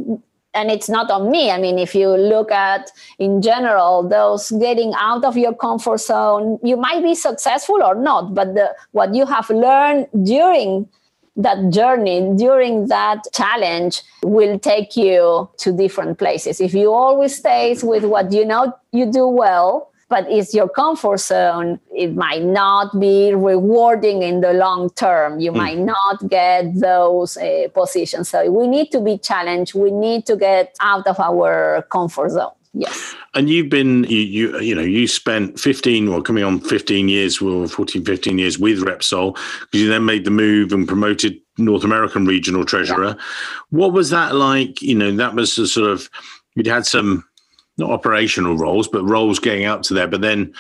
and 0.52 0.71
it's 0.71 0.88
not 0.88 1.11
on 1.11 1.31
me. 1.31 1.50
I 1.50 1.59
mean, 1.59 1.79
if 1.79 1.95
you 1.95 2.09
look 2.09 2.50
at 2.50 2.90
in 3.19 3.40
general, 3.40 4.09
those 4.09 4.50
getting 4.50 4.93
out 4.97 5.25
of 5.25 5.37
your 5.37 5.55
comfort 5.55 6.00
zone, 6.00 6.59
you 6.62 6.76
might 6.76 7.02
be 7.02 7.14
successful 7.14 7.83
or 7.83 7.95
not, 7.95 8.35
but 8.35 8.55
the, 8.55 8.75
what 8.93 9.14
you 9.14 9.26
have 9.26 9.49
learned 9.50 10.09
during 10.25 10.88
that 11.37 11.73
journey, 11.73 12.33
during 12.37 12.88
that 12.88 13.23
challenge, 13.33 14.02
will 14.25 14.59
take 14.59 14.97
you 14.97 15.49
to 15.59 15.73
different 15.73 16.19
places. 16.19 16.61
If 16.61 16.75
you 16.75 16.93
always 16.93 17.37
stays 17.37 17.85
with 17.85 18.05
what 18.05 18.33
you 18.33 18.45
know 18.45 18.75
you 18.93 19.07
do 19.07 19.29
well, 19.29 19.89
but 20.11 20.29
it's 20.29 20.52
your 20.52 20.69
comfort 20.69 21.21
zone. 21.21 21.81
It 21.97 22.14
might 22.17 22.43
not 22.43 22.99
be 22.99 23.33
rewarding 23.33 24.23
in 24.23 24.40
the 24.40 24.52
long 24.52 24.90
term. 24.90 25.38
You 25.38 25.52
mm. 25.52 25.57
might 25.57 25.79
not 25.79 26.29
get 26.29 26.75
those 26.75 27.37
uh, 27.37 27.69
positions. 27.73 28.29
So 28.29 28.50
we 28.50 28.67
need 28.67 28.90
to 28.90 29.00
be 29.00 29.17
challenged. 29.17 29.75
We 29.75 29.93
need 29.93 30.26
to 30.26 30.37
get 30.37 30.76
out 30.81 31.07
of 31.07 31.19
our 31.21 31.87
comfort 31.90 32.33
zone. 32.33 32.50
Yes. 32.73 33.14
And 33.35 33.49
you've 33.49 33.69
been, 33.69 34.05
you, 34.05 34.19
you, 34.19 34.61
you 34.61 34.75
know, 34.75 34.83
you 34.83 35.07
spent 35.09 35.59
15 35.59 36.09
or 36.09 36.23
coming 36.23 36.45
on 36.45 36.61
15 36.61 37.09
years, 37.09 37.40
well, 37.40 37.67
14, 37.67 38.05
15 38.05 38.38
years 38.38 38.59
with 38.59 38.81
Repsol, 38.81 39.35
because 39.35 39.81
you 39.81 39.88
then 39.88 40.05
made 40.05 40.25
the 40.25 40.31
move 40.31 40.73
and 40.73 40.87
promoted 40.87 41.40
North 41.59 41.85
American 41.85 42.26
regional 42.26 42.64
treasurer. 42.64 43.09
Yeah. 43.09 43.14
What 43.71 43.93
was 43.93 44.11
that 44.11 44.35
like? 44.35 44.83
You 44.83 44.95
know, 44.95 45.17
that 45.17 45.35
was 45.35 45.59
a 45.59 45.67
sort 45.67 45.90
of, 45.90 46.09
you'd 46.55 46.67
had 46.67 46.87
some 46.87 47.25
not 47.80 47.90
operational 47.90 48.56
roles, 48.56 48.87
but 48.87 49.02
roles 49.02 49.38
getting 49.38 49.66
up 49.66 49.82
to 49.82 49.94
there. 49.94 50.06
But 50.06 50.20
then 50.20 50.54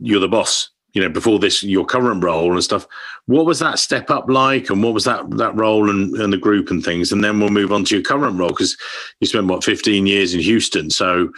you're 0.00 0.20
the 0.20 0.28
boss. 0.28 0.70
You 0.92 1.02
know, 1.02 1.10
before 1.10 1.38
this, 1.38 1.62
your 1.62 1.84
current 1.84 2.24
role 2.24 2.52
and 2.52 2.64
stuff. 2.64 2.86
What 3.26 3.44
was 3.44 3.58
that 3.58 3.78
step 3.78 4.08
up 4.08 4.30
like, 4.30 4.70
and 4.70 4.82
what 4.82 4.94
was 4.94 5.04
that 5.04 5.28
that 5.32 5.54
role 5.54 5.90
and, 5.90 6.14
and 6.16 6.32
the 6.32 6.38
group 6.38 6.70
and 6.70 6.82
things? 6.82 7.12
And 7.12 7.22
then 7.22 7.38
we'll 7.38 7.50
move 7.50 7.70
on 7.70 7.84
to 7.84 7.96
your 7.96 8.02
current 8.02 8.38
role 8.38 8.48
because 8.48 8.78
you 9.20 9.26
spent 9.26 9.46
what 9.46 9.62
15 9.62 10.06
years 10.06 10.32
in 10.32 10.40
Houston, 10.40 10.88
so 10.88 11.30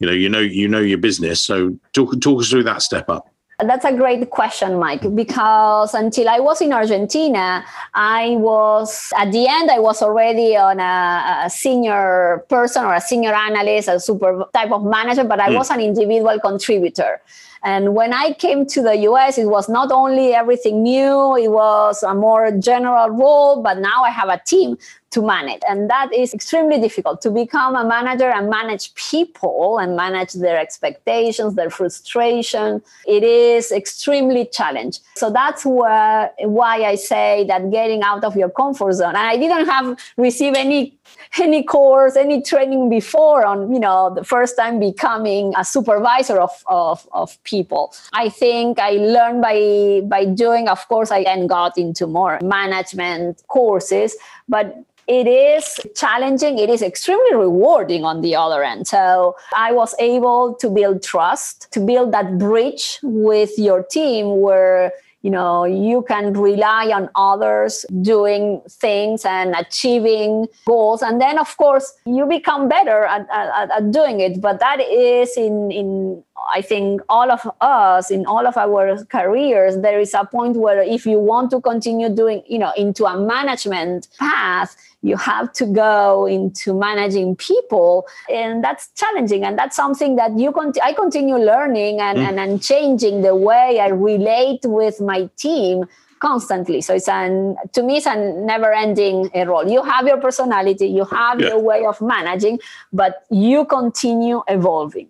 you 0.00 0.06
know 0.08 0.12
you 0.12 0.28
know 0.28 0.40
you 0.40 0.66
know 0.66 0.80
your 0.80 0.98
business. 0.98 1.40
So 1.40 1.78
talk 1.92 2.20
talk 2.20 2.40
us 2.40 2.50
through 2.50 2.64
that 2.64 2.82
step 2.82 3.08
up. 3.08 3.33
That's 3.60 3.84
a 3.84 3.92
great 3.92 4.30
question, 4.30 4.80
Mike, 4.80 5.14
because 5.14 5.94
until 5.94 6.28
I 6.28 6.40
was 6.40 6.60
in 6.60 6.72
Argentina, 6.72 7.64
I 7.94 8.34
was 8.38 9.12
at 9.16 9.30
the 9.30 9.46
end, 9.46 9.70
I 9.70 9.78
was 9.78 10.02
already 10.02 10.56
on 10.56 10.80
a, 10.80 11.44
a 11.46 11.50
senior 11.50 12.44
person 12.48 12.84
or 12.84 12.94
a 12.94 13.00
senior 13.00 13.32
analyst, 13.32 13.88
a 13.88 14.00
super 14.00 14.46
type 14.52 14.72
of 14.72 14.84
manager, 14.84 15.22
but 15.22 15.38
I 15.38 15.50
mm. 15.50 15.58
was 15.58 15.70
an 15.70 15.80
individual 15.80 16.40
contributor. 16.40 17.20
And 17.62 17.94
when 17.94 18.12
I 18.12 18.32
came 18.32 18.66
to 18.66 18.82
the 18.82 18.96
US, 19.08 19.38
it 19.38 19.46
was 19.46 19.68
not 19.68 19.90
only 19.90 20.34
everything 20.34 20.82
new, 20.82 21.36
it 21.36 21.48
was 21.48 22.02
a 22.02 22.14
more 22.14 22.50
general 22.50 23.08
role, 23.08 23.62
but 23.62 23.78
now 23.78 24.02
I 24.02 24.10
have 24.10 24.28
a 24.28 24.40
team 24.44 24.76
to 25.14 25.22
manage. 25.22 25.62
And 25.68 25.88
that 25.88 26.12
is 26.12 26.34
extremely 26.34 26.80
difficult 26.80 27.22
to 27.22 27.30
become 27.30 27.76
a 27.76 27.84
manager 27.84 28.28
and 28.28 28.50
manage 28.50 28.94
people 28.96 29.78
and 29.78 29.96
manage 29.96 30.32
their 30.32 30.58
expectations, 30.58 31.54
their 31.54 31.70
frustration. 31.70 32.82
It 33.06 33.22
is 33.22 33.70
extremely 33.70 34.46
challenging. 34.46 35.02
So 35.16 35.30
that's 35.30 35.64
where, 35.64 36.32
why 36.40 36.82
I 36.84 36.96
say 36.96 37.44
that 37.48 37.70
getting 37.70 38.02
out 38.02 38.24
of 38.24 38.36
your 38.36 38.50
comfort 38.50 38.94
zone. 38.94 39.14
And 39.14 39.18
I 39.34 39.36
didn't 39.36 39.66
have 39.66 39.96
received 40.16 40.56
any 40.56 40.98
any 41.38 41.62
course, 41.62 42.16
any 42.16 42.42
training 42.42 42.88
before 42.88 43.44
on, 43.44 43.72
you 43.72 43.80
know, 43.80 44.12
the 44.14 44.24
first 44.24 44.56
time 44.56 44.78
becoming 44.78 45.52
a 45.56 45.64
supervisor 45.64 46.40
of, 46.40 46.50
of, 46.66 47.06
of 47.12 47.42
people. 47.44 47.92
I 48.12 48.28
think 48.28 48.78
I 48.78 48.92
learned 48.92 49.42
by 49.42 50.02
by 50.04 50.24
doing, 50.24 50.68
of 50.68 50.86
course, 50.88 51.10
I 51.10 51.24
then 51.24 51.46
got 51.46 51.76
into 51.76 52.06
more 52.06 52.38
management 52.42 53.42
courses, 53.48 54.16
but 54.48 54.84
it 55.06 55.26
is 55.26 55.80
challenging 55.94 56.58
it 56.58 56.70
is 56.70 56.82
extremely 56.82 57.34
rewarding 57.34 58.04
on 58.04 58.20
the 58.22 58.34
other 58.34 58.62
end. 58.62 58.86
So 58.86 59.36
i 59.54 59.72
was 59.72 59.94
able 59.98 60.54
to 60.54 60.70
build 60.70 61.02
trust 61.02 61.70
to 61.72 61.80
build 61.80 62.12
that 62.12 62.38
bridge 62.38 62.98
with 63.02 63.58
your 63.58 63.82
team 63.82 64.40
where 64.40 64.92
you 65.22 65.30
know 65.30 65.64
you 65.64 66.02
can 66.02 66.34
rely 66.34 66.90
on 66.94 67.08
others 67.14 67.86
doing 68.02 68.60
things 68.68 69.24
and 69.24 69.54
achieving 69.56 70.46
goals. 70.66 71.00
And 71.02 71.20
then 71.20 71.38
of 71.38 71.56
course 71.56 71.92
you 72.04 72.26
become 72.26 72.68
better 72.68 73.04
at, 73.04 73.26
at, 73.30 73.70
at, 73.70 73.90
doing 73.90 74.20
it. 74.20 74.40
But 74.40 74.60
that 74.60 74.80
is 74.80 75.36
in 75.36 75.70
in 75.70 76.22
i 76.52 76.60
think 76.60 77.00
all 77.08 77.30
of 77.30 77.50
us 77.60 78.10
in 78.10 78.26
all 78.26 78.46
of 78.46 78.56
our 78.56 79.02
careers 79.06 79.78
there 79.78 79.98
is 79.98 80.12
a 80.14 80.24
point 80.24 80.56
where 80.56 80.82
if 80.82 81.06
you 81.06 81.18
want 81.18 81.50
to 81.50 81.60
continue 81.60 82.08
doing 82.08 82.42
you 82.46 82.58
know 82.58 82.72
into 82.76 83.06
a 83.06 83.16
management 83.18 84.08
path 84.18 84.76
you 85.04 85.16
have 85.16 85.52
to 85.52 85.66
go 85.66 86.26
into 86.26 86.74
managing 86.74 87.36
people 87.36 88.06
and 88.30 88.64
that's 88.64 88.88
challenging 88.94 89.44
and 89.44 89.58
that's 89.58 89.76
something 89.76 90.16
that 90.16 90.36
you 90.38 90.50
con- 90.50 90.72
i 90.82 90.92
continue 90.92 91.36
learning 91.36 92.00
and, 92.00 92.18
mm. 92.18 92.28
and, 92.28 92.40
and 92.40 92.62
changing 92.62 93.22
the 93.22 93.36
way 93.36 93.78
i 93.80 93.88
relate 93.88 94.60
with 94.64 95.00
my 95.00 95.28
team 95.36 95.84
constantly 96.20 96.80
so 96.80 96.94
it's 96.94 97.08
an 97.08 97.54
to 97.72 97.82
me 97.82 97.98
it's 97.98 98.06
a 98.06 98.16
never 98.16 98.72
ending 98.72 99.30
role 99.46 99.68
you 99.68 99.82
have 99.82 100.06
your 100.06 100.18
personality 100.18 100.86
you 100.86 101.04
have 101.04 101.38
yeah. 101.38 101.48
your 101.48 101.60
way 101.60 101.84
of 101.84 102.00
managing 102.00 102.58
but 102.92 103.26
you 103.30 103.64
continue 103.66 104.42
evolving 104.48 105.08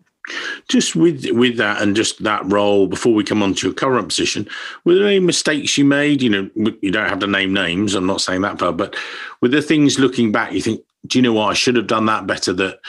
just 0.68 0.96
with 0.96 1.26
with 1.32 1.56
that 1.56 1.82
and 1.82 1.94
just 1.94 2.22
that 2.22 2.42
role 2.50 2.86
before 2.86 3.12
we 3.12 3.24
come 3.24 3.42
on 3.42 3.54
to 3.54 3.66
your 3.66 3.74
current 3.74 4.08
position, 4.08 4.48
were 4.84 4.94
there 4.94 5.06
any 5.06 5.20
mistakes 5.20 5.76
you 5.76 5.84
made? 5.84 6.22
You 6.22 6.30
know, 6.30 6.74
you 6.80 6.90
don't 6.90 7.08
have 7.08 7.18
to 7.20 7.26
name 7.26 7.52
names. 7.52 7.94
I'm 7.94 8.06
not 8.06 8.20
saying 8.20 8.42
that 8.42 8.58
but 8.58 8.96
were 9.40 9.48
there 9.48 9.60
things 9.60 9.98
looking 9.98 10.32
back 10.32 10.52
you 10.52 10.62
think, 10.62 10.82
do 11.06 11.18
you 11.18 11.22
know 11.22 11.32
what? 11.32 11.50
I 11.50 11.54
should 11.54 11.76
have 11.76 11.86
done 11.86 12.06
that 12.06 12.26
better. 12.26 12.52
That 12.52 12.80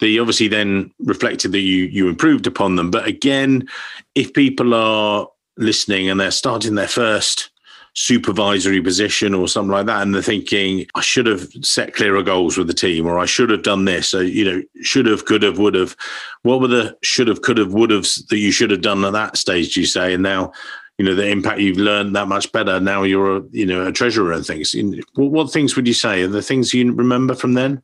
they 0.00 0.18
obviously 0.18 0.48
then 0.48 0.92
reflected 1.00 1.52
that 1.52 1.60
you 1.60 1.84
you 1.84 2.08
improved 2.08 2.46
upon 2.46 2.76
them. 2.76 2.90
But 2.90 3.06
again, 3.06 3.68
if 4.14 4.32
people 4.32 4.74
are 4.74 5.28
listening 5.56 6.08
and 6.08 6.18
they're 6.20 6.30
starting 6.30 6.74
their 6.74 6.88
first 6.88 7.50
supervisory 7.94 8.82
position 8.82 9.34
or 9.34 9.48
something 9.48 9.70
like 9.70 9.86
that, 9.86 10.02
and 10.02 10.14
they're 10.14 10.22
thinking, 10.22 10.86
I 10.94 11.00
should 11.00 11.26
have 11.26 11.48
set 11.62 11.94
clearer 11.94 12.22
goals 12.22 12.58
with 12.58 12.66
the 12.66 12.74
team, 12.74 13.06
or 13.06 13.18
I 13.18 13.26
should 13.26 13.50
have 13.50 13.62
done 13.62 13.84
this. 13.84 14.08
So, 14.08 14.20
you 14.20 14.44
know, 14.44 14.62
should 14.82 15.06
have, 15.06 15.24
could 15.24 15.42
have, 15.42 15.58
would 15.58 15.74
have. 15.74 15.96
What 16.42 16.60
were 16.60 16.68
the 16.68 16.96
should 17.02 17.28
have, 17.28 17.42
could 17.42 17.58
have, 17.58 17.72
would 17.72 17.90
have 17.90 18.02
that 18.02 18.38
you 18.38 18.50
should 18.50 18.70
have 18.70 18.82
done 18.82 19.04
at 19.04 19.12
that 19.12 19.36
stage, 19.36 19.76
you 19.76 19.86
say? 19.86 20.14
And 20.14 20.22
now, 20.22 20.52
you 20.98 21.04
know, 21.04 21.14
the 21.14 21.28
impact 21.28 21.60
you've 21.60 21.78
learned 21.78 22.14
that 22.16 22.28
much 22.28 22.50
better. 22.52 22.80
Now 22.80 23.02
you're 23.04 23.38
a, 23.38 23.42
you 23.50 23.66
know, 23.66 23.86
a 23.86 23.92
treasurer 23.92 24.32
and 24.32 24.44
things. 24.44 24.74
What, 25.14 25.30
what 25.30 25.52
things 25.52 25.76
would 25.76 25.86
you 25.86 25.94
say? 25.94 26.22
Are 26.22 26.28
the 26.28 26.42
things 26.42 26.74
you 26.74 26.92
remember 26.92 27.34
from 27.34 27.54
then? 27.54 27.82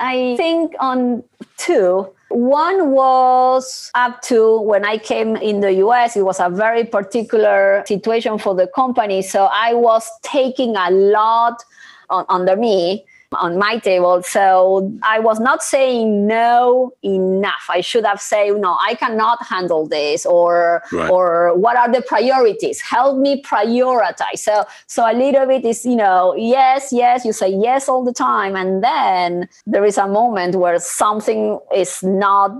I 0.00 0.36
think 0.36 0.74
on 0.80 1.22
two. 1.56 2.12
One 2.34 2.92
was 2.92 3.90
up 3.94 4.22
to 4.22 4.60
when 4.60 4.84
I 4.84 4.98
came 4.98 5.36
in 5.36 5.60
the 5.60 5.72
US, 5.84 6.16
it 6.16 6.22
was 6.22 6.40
a 6.40 6.48
very 6.48 6.84
particular 6.84 7.84
situation 7.86 8.38
for 8.38 8.54
the 8.54 8.66
company. 8.66 9.22
So 9.22 9.48
I 9.52 9.74
was 9.74 10.08
taking 10.22 10.74
a 10.76 10.90
lot 10.90 11.62
on, 12.08 12.24
under 12.28 12.56
me 12.56 13.04
on 13.34 13.58
my 13.58 13.78
table. 13.78 14.22
So 14.22 14.92
I 15.02 15.18
was 15.18 15.40
not 15.40 15.62
saying 15.62 16.26
no 16.26 16.92
enough. 17.02 17.66
I 17.68 17.80
should 17.80 18.04
have 18.04 18.20
said, 18.20 18.56
no, 18.60 18.76
I 18.80 18.94
cannot 18.94 19.44
handle 19.44 19.86
this 19.86 20.26
or 20.26 20.82
right. 20.92 21.10
or 21.10 21.56
what 21.56 21.76
are 21.76 21.90
the 21.90 22.02
priorities? 22.02 22.80
Help 22.80 23.18
me 23.18 23.42
prioritize. 23.42 24.38
So 24.38 24.64
so 24.86 25.10
a 25.10 25.14
little 25.14 25.46
bit 25.46 25.64
is, 25.64 25.84
you 25.84 25.96
know, 25.96 26.34
yes, 26.36 26.92
yes, 26.92 27.24
you 27.24 27.32
say 27.32 27.50
yes 27.50 27.88
all 27.88 28.04
the 28.04 28.12
time. 28.12 28.56
And 28.56 28.82
then 28.82 29.48
there 29.66 29.84
is 29.84 29.98
a 29.98 30.06
moment 30.06 30.56
where 30.56 30.78
something 30.78 31.58
is 31.74 32.02
not 32.02 32.50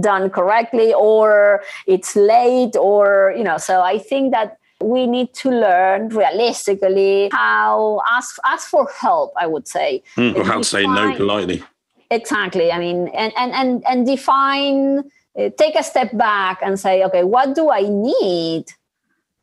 done 0.00 0.30
correctly 0.30 0.92
or 0.94 1.62
it's 1.86 2.16
late 2.16 2.76
or, 2.76 3.34
you 3.36 3.44
know, 3.44 3.58
so 3.58 3.80
I 3.80 3.98
think 3.98 4.32
that 4.32 4.58
we 4.84 5.06
need 5.06 5.32
to 5.34 5.50
learn 5.50 6.08
realistically 6.08 7.28
how 7.32 8.00
ask 8.10 8.36
ask 8.44 8.68
for 8.68 8.88
help 9.00 9.32
i 9.38 9.46
would 9.46 9.66
say. 9.66 10.02
Mm, 10.16 10.36
or 10.36 10.44
how 10.44 10.58
to 10.58 10.64
say 10.64 10.84
no 10.84 11.14
politely. 11.16 11.62
Exactly 12.10 12.70
i 12.72 12.78
mean 12.78 13.08
and 13.08 13.32
and 13.36 13.52
and, 13.52 13.84
and 13.88 14.06
define 14.06 14.98
uh, 15.38 15.48
take 15.56 15.74
a 15.74 15.82
step 15.82 16.16
back 16.16 16.58
and 16.62 16.78
say 16.78 17.02
okay 17.04 17.24
what 17.24 17.54
do 17.54 17.70
i 17.70 17.82
need? 17.82 18.64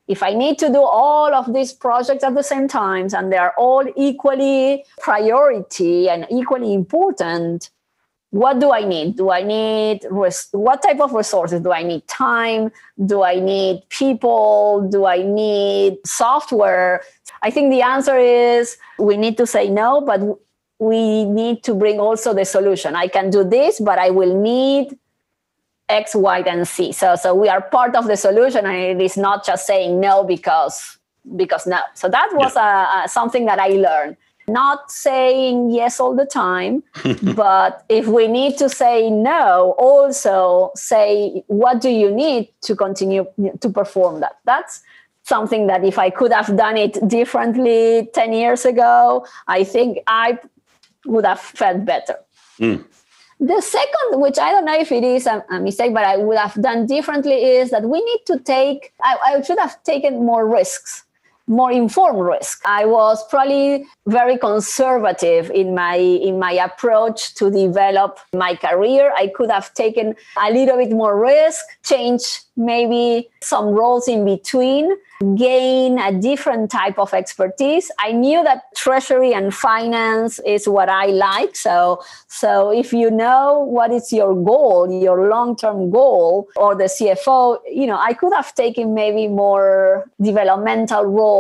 If 0.08 0.24
i 0.24 0.34
need 0.34 0.58
to 0.60 0.68
do 0.70 0.84
all 0.84 1.34
of 1.34 1.54
these 1.54 1.72
projects 1.74 2.24
at 2.24 2.34
the 2.36 2.44
same 2.44 2.68
times 2.68 3.14
and 3.14 3.32
they 3.32 3.38
are 3.38 3.54
all 3.58 3.86
equally 3.96 4.86
priority 5.00 6.10
and 6.10 6.26
equally 6.32 6.74
important 6.74 7.70
what 8.32 8.60
do 8.60 8.72
I 8.72 8.84
need? 8.86 9.18
Do 9.18 9.32
I 9.32 9.42
need 9.42 10.06
res- 10.10 10.50
what 10.52 10.84
type 10.84 11.00
of 11.00 11.14
resources? 11.14 11.62
Do 11.62 11.72
I 11.72 11.82
need 11.84 12.08
time? 12.08 12.72
Do 13.04 13.24
I 13.24 13.40
need 13.40 13.84
people? 13.90 14.88
Do 14.92 15.06
I 15.06 15.24
need 15.24 15.98
software? 16.06 17.02
I 17.42 17.50
think 17.50 17.72
the 17.72 17.82
answer 17.82 18.18
is 18.18 18.78
we 19.00 19.18
need 19.18 19.38
to 19.38 19.48
say 19.48 19.70
no, 19.70 20.02
but 20.02 20.22
we 20.78 21.26
need 21.26 21.64
to 21.64 21.74
bring 21.74 22.00
also 22.00 22.34
the 22.34 22.46
solution. 22.46 22.96
I 22.96 23.08
can 23.08 23.30
do 23.30 23.44
this, 23.44 23.80
but 23.80 23.98
I 23.98 24.12
will 24.12 24.40
need 24.40 24.98
X, 25.90 26.14
Y, 26.14 26.40
and 26.42 26.68
Z. 26.68 26.92
So, 26.92 27.16
so 27.16 27.34
we 27.34 27.50
are 27.50 27.62
part 27.62 27.96
of 27.96 28.06
the 28.06 28.16
solution, 28.16 28.66
and 28.66 28.76
it 28.76 29.02
is 29.02 29.18
not 29.18 29.44
just 29.44 29.66
saying 29.66 30.00
no 30.00 30.24
because 30.24 31.00
because 31.36 31.66
no. 31.66 31.80
So 31.96 32.10
that 32.10 32.30
was 32.34 32.56
yeah. 32.56 33.06
a, 33.06 33.10
something 33.10 33.46
that 33.46 33.60
I 33.60 33.70
learned 33.70 34.18
not 34.52 34.92
saying 34.92 35.72
yes 35.72 36.00
all 36.00 36.16
the 36.16 36.26
time, 36.26 36.84
but 37.36 37.86
if 37.90 38.08
we 38.08 38.28
need 38.28 38.58
to 38.58 38.70
say 38.70 39.10
no, 39.10 39.76
also 39.78 40.72
say 40.76 41.44
what 41.48 41.82
do 41.82 41.90
you 41.90 42.12
need 42.12 42.50
to 42.62 42.76
continue 42.76 43.26
to 43.62 43.70
perform 43.70 44.20
that. 44.22 44.38
That's 44.46 44.82
something 45.24 45.68
that 45.68 45.84
if 45.86 45.98
I 46.00 46.10
could 46.10 46.34
have 46.34 46.56
done 46.58 46.78
it 46.78 46.98
differently 47.08 48.10
10 48.14 48.34
years 48.34 48.66
ago, 48.66 49.26
I 49.48 49.64
think 49.64 50.00
I 50.08 50.40
would 51.06 51.26
have 51.26 51.40
felt 51.40 51.86
better. 51.86 52.18
Mm. 52.60 52.84
The 53.40 53.62
second, 53.62 54.20
which 54.20 54.38
I 54.38 54.52
don't 54.52 54.66
know 54.66 54.78
if 54.78 54.92
it 54.92 55.04
is 55.04 55.26
a, 55.26 55.46
a, 55.50 55.60
mistake, 55.62 55.94
but 55.94 56.04
I 56.04 56.18
would 56.18 56.38
have 56.38 56.62
done 56.62 56.86
differently, 56.88 57.36
is 57.36 57.72
that 57.72 57.84
we 57.84 58.04
need 58.04 58.20
to 58.26 58.40
take, 58.40 58.92
I, 59.02 59.16
I 59.28 59.42
should 59.42 59.60
have 59.60 59.82
taken 59.84 60.26
more 60.26 60.46
risks 60.46 61.06
more 61.50 61.72
informed 61.72 62.22
risk. 62.22 62.62
I 62.66 62.86
was 62.86 63.28
probably 63.28 63.86
very 64.08 64.38
conservative 64.38 65.50
in 65.50 65.74
my 65.74 65.96
in 65.96 66.40
my 66.40 66.54
approach 66.54 67.34
to 67.36 67.50
develop 67.50 68.20
my 68.34 68.56
career. 68.56 69.12
I 69.18 69.28
could 69.36 69.50
have 69.52 69.74
taken 69.74 70.16
a 70.42 70.52
little 70.52 70.78
bit 70.78 70.92
more 70.92 71.20
risk, 71.20 71.66
change 71.84 72.22
maybe 72.60 73.30
some 73.42 73.68
roles 73.68 74.08
in 74.08 74.26
between, 74.26 74.92
gain 75.36 75.98
a 75.98 76.12
different 76.12 76.70
type 76.70 77.00
of 77.00 77.14
expertise. 77.14 77.90
I 78.00 78.12
knew 78.12 78.44
that 78.44 78.64
treasury 78.76 79.34
and 79.34 79.54
finance 79.54 80.40
is 80.46 80.68
what 80.68 80.90
I 80.90 81.08
like. 81.08 81.56
So, 81.56 82.04
so 82.28 82.72
if 82.72 82.94
you 82.94 83.10
know 83.10 83.60
what 83.60 83.92
is 83.92 84.12
your 84.12 84.36
goal, 84.36 84.92
your 84.92 85.30
long-term 85.30 85.90
goal, 85.90 86.50
or 86.58 86.76
the 86.76 86.86
CFO, 86.86 87.60
you 87.72 87.88
know, 87.88 87.98
I 87.98 88.14
could 88.14 88.34
have 88.34 88.54
taken 88.56 88.94
maybe 88.94 89.28
more 89.28 90.10
developmental 90.22 91.06
roles, 91.06 91.39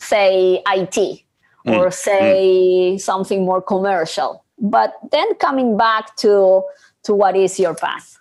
say 0.00 0.62
IT, 0.66 0.96
mm. 0.96 1.22
or 1.66 1.90
say 1.90 2.94
mm. 2.94 3.00
something 3.00 3.44
more 3.44 3.62
commercial. 3.62 4.44
But 4.58 4.94
then 5.10 5.34
coming 5.36 5.76
back 5.76 6.16
to 6.16 6.62
to 7.04 7.14
what 7.14 7.36
is 7.36 7.58
your 7.58 7.74
path 7.74 8.12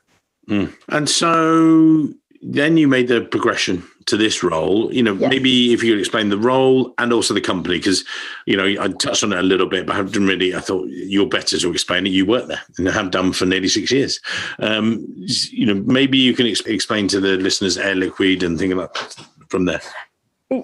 Mm. 0.51 0.73
And 0.89 1.09
so 1.09 2.09
then 2.41 2.75
you 2.75 2.87
made 2.87 3.07
the 3.07 3.21
progression 3.21 3.83
to 4.07 4.17
this 4.17 4.43
role. 4.43 4.93
You 4.93 5.03
know, 5.03 5.13
yes. 5.13 5.29
maybe 5.29 5.73
if 5.73 5.83
you 5.83 5.93
could 5.93 5.99
explain 5.99 6.29
the 6.29 6.37
role 6.37 6.93
and 6.97 7.13
also 7.13 7.33
the 7.33 7.41
company, 7.41 7.77
because 7.77 8.03
you 8.45 8.57
know 8.57 8.65
I 8.65 8.89
touched 8.89 9.23
on 9.23 9.31
it 9.31 9.39
a 9.39 9.43
little 9.43 9.67
bit, 9.67 9.85
but 9.85 9.95
I 9.95 10.03
didn't 10.03 10.27
really. 10.27 10.55
I 10.55 10.59
thought 10.59 10.87
you're 10.89 11.27
better 11.27 11.57
to 11.57 11.71
explain 11.71 12.05
it. 12.05 12.11
You 12.11 12.25
work 12.25 12.47
there 12.47 12.61
and 12.77 12.87
have 12.87 13.11
done 13.11 13.31
for 13.31 13.45
nearly 13.45 13.69
six 13.69 13.91
years. 13.91 14.19
Um, 14.59 15.05
you 15.51 15.65
know, 15.65 15.75
maybe 15.85 16.17
you 16.17 16.33
can 16.33 16.47
ex- 16.47 16.61
explain 16.61 17.07
to 17.09 17.19
the 17.19 17.37
listeners 17.37 17.77
Air 17.77 17.95
Liquide 17.95 18.43
and 18.43 18.57
think 18.57 18.73
about 18.73 18.97
from 19.49 19.65
there. 19.65 19.81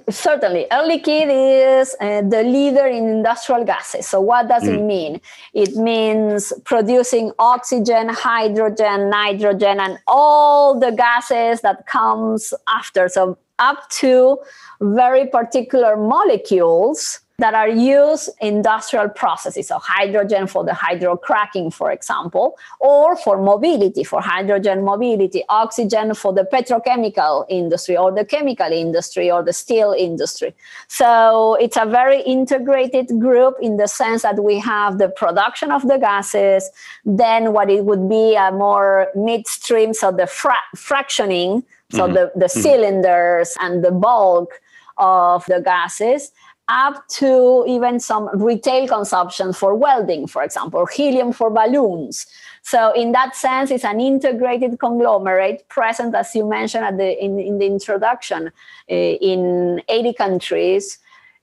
Certainly, 0.10 0.70
Air 0.70 0.84
Liquide 0.84 1.80
is 1.80 1.96
uh, 2.02 2.22
the 2.22 2.44
leader 2.44 2.86
in 2.88 3.08
industrial 3.08 3.64
gases. 3.64 4.06
So, 4.06 4.20
what 4.20 4.50
does 4.50 4.64
mm. 4.64 4.74
it 4.74 4.82
mean? 4.82 5.22
It 5.54 5.76
means 5.78 6.52
producing 6.66 7.32
oxygen, 7.40 8.10
hydrogen, 8.10 9.10
nitrogen, 9.10 9.80
and 9.80 9.98
all 10.06 10.78
the 10.78 10.92
gases 10.92 11.62
that 11.62 11.86
comes 11.88 12.54
after. 12.68 13.08
So, 13.08 13.38
up 13.60 13.90
to 14.02 14.40
very 14.82 15.28
particular 15.28 15.96
molecules 15.96 17.22
that 17.40 17.54
are 17.54 17.70
used 17.70 18.30
in 18.42 18.58
industrial 18.58 19.08
processes, 19.10 19.68
so 19.68 19.78
hydrogen 19.78 20.48
for 20.48 20.64
the 20.64 20.72
hydrocracking, 20.72 21.72
for 21.72 21.92
example, 21.92 22.58
or 22.80 23.16
for 23.16 23.40
mobility, 23.40 24.04
for 24.04 24.20
hydrogen 24.20 24.84
mobility, 24.84 25.44
oxygen 25.48 26.16
for 26.16 26.34
the 26.34 26.44
petrochemical 26.52 27.46
industry 27.48 27.96
or 27.96 28.12
the 28.12 28.26
chemical 28.26 28.72
industry 28.72 29.30
or 29.30 29.44
the 29.44 29.54
steel 29.54 29.92
industry. 29.92 30.56
So 30.88 31.54
it's 31.62 31.78
a 31.78 31.86
very 31.86 32.22
integrated 32.22 33.08
group 33.20 33.56
in 33.62 33.78
the 33.78 33.88
sense 33.88 34.24
that 34.24 34.44
we 34.44 34.58
have 34.58 34.98
the 34.98 35.10
production 35.10 35.72
of 35.72 35.88
the 35.88 36.00
gases, 36.00 36.72
then 37.06 37.54
what 37.54 37.70
it 37.70 37.86
would 37.86 38.10
be 38.10 38.34
a 38.34 38.52
more 38.52 39.10
midstream, 39.16 39.94
so 39.94 40.12
the 40.12 40.26
fra- 40.26 40.56
fractioning, 40.76 41.64
so 41.92 42.06
mm-hmm. 42.06 42.14
the, 42.16 42.32
the 42.36 42.46
mm-hmm. 42.46 42.62
cylinders 42.62 43.56
and 43.62 43.84
the 43.84 43.92
bulk 43.92 44.60
of 44.98 45.46
the 45.46 45.62
gases 45.62 46.32
up 46.70 47.08
to 47.08 47.64
even 47.68 48.00
some 48.00 48.30
retail 48.34 48.88
consumption 48.88 49.54
for 49.54 49.74
welding, 49.74 50.28
for 50.28 50.44
example, 50.44 50.86
helium 50.86 51.32
for 51.32 51.50
balloons. 51.50 52.26
So 52.62 52.92
in 52.92 53.14
that 53.14 53.36
sense, 53.36 53.72
it's 53.72 53.86
an 53.86 54.02
integrated 54.02 54.78
conglomerate 54.80 55.68
present, 55.70 56.14
as 56.14 56.36
you 56.36 56.46
mentioned 56.46 57.00
the, 57.00 57.24
in, 57.24 57.40
in 57.40 57.58
the 57.60 57.66
introduction, 57.66 58.48
uh, 58.48 58.94
in 58.94 59.82
80 59.88 60.14
countries 60.14 61.00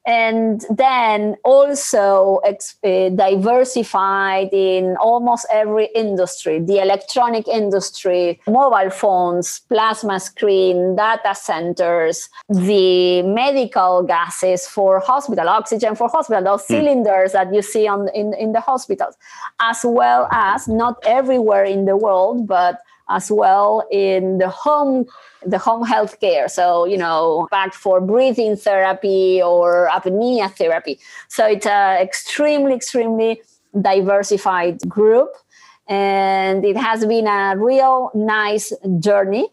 and 0.06 0.66
then 0.70 1.36
also 1.44 2.40
uh, 2.44 3.08
diversified 3.10 4.50
in 4.52 4.96
almost 5.00 5.46
every 5.50 5.86
industry 5.94 6.58
the 6.60 6.78
electronic 6.78 7.48
industry 7.48 8.38
mobile 8.46 8.90
phones 8.90 9.60
plasma 9.68 10.20
screen 10.20 10.94
data 10.94 11.34
centers 11.34 12.28
the 12.50 13.22
medical 13.22 14.02
gases 14.02 14.66
for 14.66 15.00
hospital 15.00 15.48
oxygen 15.48 15.94
for 15.94 16.08
hospital 16.08 16.44
those 16.44 16.62
mm. 16.64 16.66
cylinders 16.66 17.32
that 17.32 17.52
you 17.54 17.62
see 17.62 17.86
on 17.86 18.08
in, 18.14 18.34
in 18.34 18.52
the 18.52 18.60
hospitals 18.60 19.16
as 19.60 19.80
well 19.84 20.28
as 20.30 20.68
not 20.68 21.02
everywhere 21.06 21.64
in 21.64 21.86
the 21.86 21.96
world 21.96 22.46
but 22.46 22.80
as 23.08 23.30
well 23.30 23.86
in 23.90 24.38
the 24.38 24.48
home 24.48 25.06
the 25.46 25.58
home 25.58 25.84
health 25.84 26.20
care. 26.20 26.48
So 26.48 26.84
you 26.84 26.96
know 26.96 27.48
back 27.50 27.74
for 27.74 28.00
breathing 28.00 28.56
therapy 28.56 29.42
or 29.42 29.88
apnea 29.92 30.50
therapy. 30.50 30.98
So 31.28 31.46
it's 31.46 31.66
an 31.66 32.00
extremely 32.00 32.74
extremely 32.74 33.42
diversified 33.80 34.78
group. 34.88 35.30
And 35.86 36.64
it 36.64 36.76
has 36.76 37.04
been 37.04 37.26
a 37.26 37.54
real 37.58 38.10
nice 38.14 38.72
journey. 39.00 39.48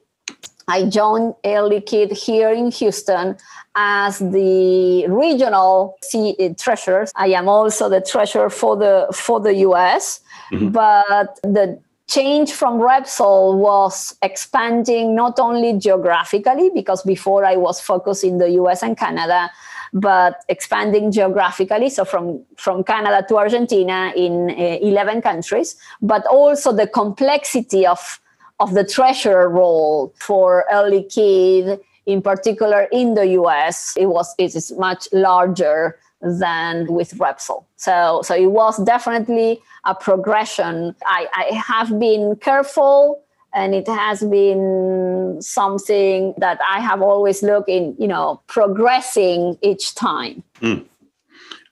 I 0.68 0.86
joined 0.86 1.34
Air 1.44 1.64
Liquide 1.64 2.14
here 2.14 2.50
in 2.50 2.72
Houston 2.72 3.36
as 3.76 4.20
the 4.20 5.06
regional 5.08 5.98
C- 6.02 6.56
treasurer. 6.58 7.08
I 7.16 7.28
am 7.28 7.50
also 7.50 7.90
the 7.90 8.00
treasurer 8.00 8.50
for 8.50 8.78
the 8.78 9.08
for 9.14 9.42
the 9.42 9.54
US, 9.68 10.22
mm-hmm. 10.52 10.70
but 10.70 11.40
the 11.44 11.80
change 12.12 12.52
from 12.52 12.80
Repsol 12.80 13.58
was 13.58 14.16
expanding 14.22 15.16
not 15.16 15.40
only 15.40 15.72
geographically, 15.78 16.70
because 16.74 17.02
before 17.04 17.46
I 17.46 17.56
was 17.56 17.80
focused 17.80 18.26
in 18.26 18.38
the 18.38 18.50
US 18.62 18.84
and 18.84 18.98
Canada, 18.98 19.50
but 19.94 20.44
expanding 20.50 21.12
geographically, 21.12 21.90
so 21.90 22.04
from, 22.04 22.44
from 22.58 22.84
Canada 22.84 23.26
to 23.30 23.38
Argentina 23.38 24.12
in 24.16 24.50
uh, 24.50 24.78
11 24.82 25.22
countries, 25.22 25.76
but 26.02 26.26
also 26.28 26.74
the 26.74 26.88
complexity 26.88 27.86
of, 27.88 28.20
of 28.60 28.74
the 28.74 28.84
treasurer 28.84 29.48
role 29.50 30.14
for 30.20 30.66
Air 30.72 30.90
Liquide, 30.92 31.80
in 32.06 32.22
particular 32.22 32.88
in 32.92 33.14
the 33.14 33.28
US, 33.40 33.96
it 33.96 34.08
was 34.08 34.34
it 34.38 34.56
is 34.56 34.74
much 34.78 35.08
larger 35.14 35.98
than 36.22 36.88
with 36.88 37.18
Repsol. 37.18 37.66
So, 37.78 38.22
so 38.24 38.36
it 38.36 38.52
was 38.52 38.84
definitely 38.84 39.62
a 39.86 39.96
progression. 39.96 40.96
I, 41.06 41.28
I 41.34 41.56
have 41.56 42.00
been 42.00 42.36
careful 42.38 43.24
and 43.54 43.76
it 43.76 43.88
has 43.88 44.24
been 44.24 45.38
something 45.42 46.34
that 46.38 46.60
I 46.68 46.80
have 46.80 47.02
always 47.02 47.44
looked 47.44 47.70
in, 47.70 47.96
you 48.00 48.08
know, 48.08 48.42
progressing 48.48 49.58
each 49.62 49.96
time. 49.96 50.44
Mm. 50.62 50.86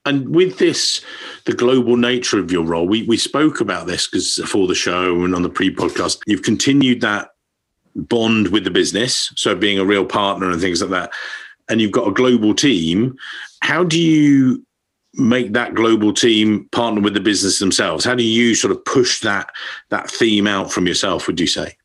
And 0.05 0.33
with 0.33 0.57
this, 0.57 1.03
the 1.45 1.53
global 1.53 1.95
nature 1.95 2.39
of 2.39 2.51
your 2.51 2.63
role, 2.63 2.87
we, 2.87 3.03
we 3.03 3.17
spoke 3.17 3.61
about 3.61 3.87
this 3.87 4.07
because 4.07 4.35
for 4.45 4.67
the 4.67 4.75
show 4.75 5.23
and 5.23 5.35
on 5.35 5.43
the 5.43 5.49
pre 5.49 5.73
podcast, 5.73 6.19
you've 6.25 6.41
continued 6.41 7.01
that 7.01 7.29
bond 7.95 8.49
with 8.49 8.63
the 8.63 8.71
business. 8.71 9.31
So 9.35 9.55
being 9.55 9.79
a 9.79 9.85
real 9.85 10.05
partner 10.05 10.49
and 10.49 10.59
things 10.59 10.81
like 10.81 10.91
that. 10.91 11.11
And 11.69 11.79
you've 11.79 11.91
got 11.91 12.07
a 12.07 12.11
global 12.11 12.55
team 12.55 13.17
how 13.61 13.83
do 13.83 13.99
you 13.99 14.65
make 15.13 15.53
that 15.53 15.73
global 15.73 16.13
team 16.13 16.67
partner 16.71 17.01
with 17.01 17.13
the 17.13 17.19
business 17.19 17.59
themselves? 17.59 18.05
How 18.05 18.15
do 18.15 18.23
you 18.23 18.55
sort 18.55 18.71
of 18.71 18.83
push 18.85 19.21
that 19.21 19.51
that 19.89 20.09
theme 20.09 20.47
out 20.47 20.71
from 20.71 20.87
yourself? 20.87 21.27
Would 21.27 21.39
you 21.39 21.47
say? 21.47 21.75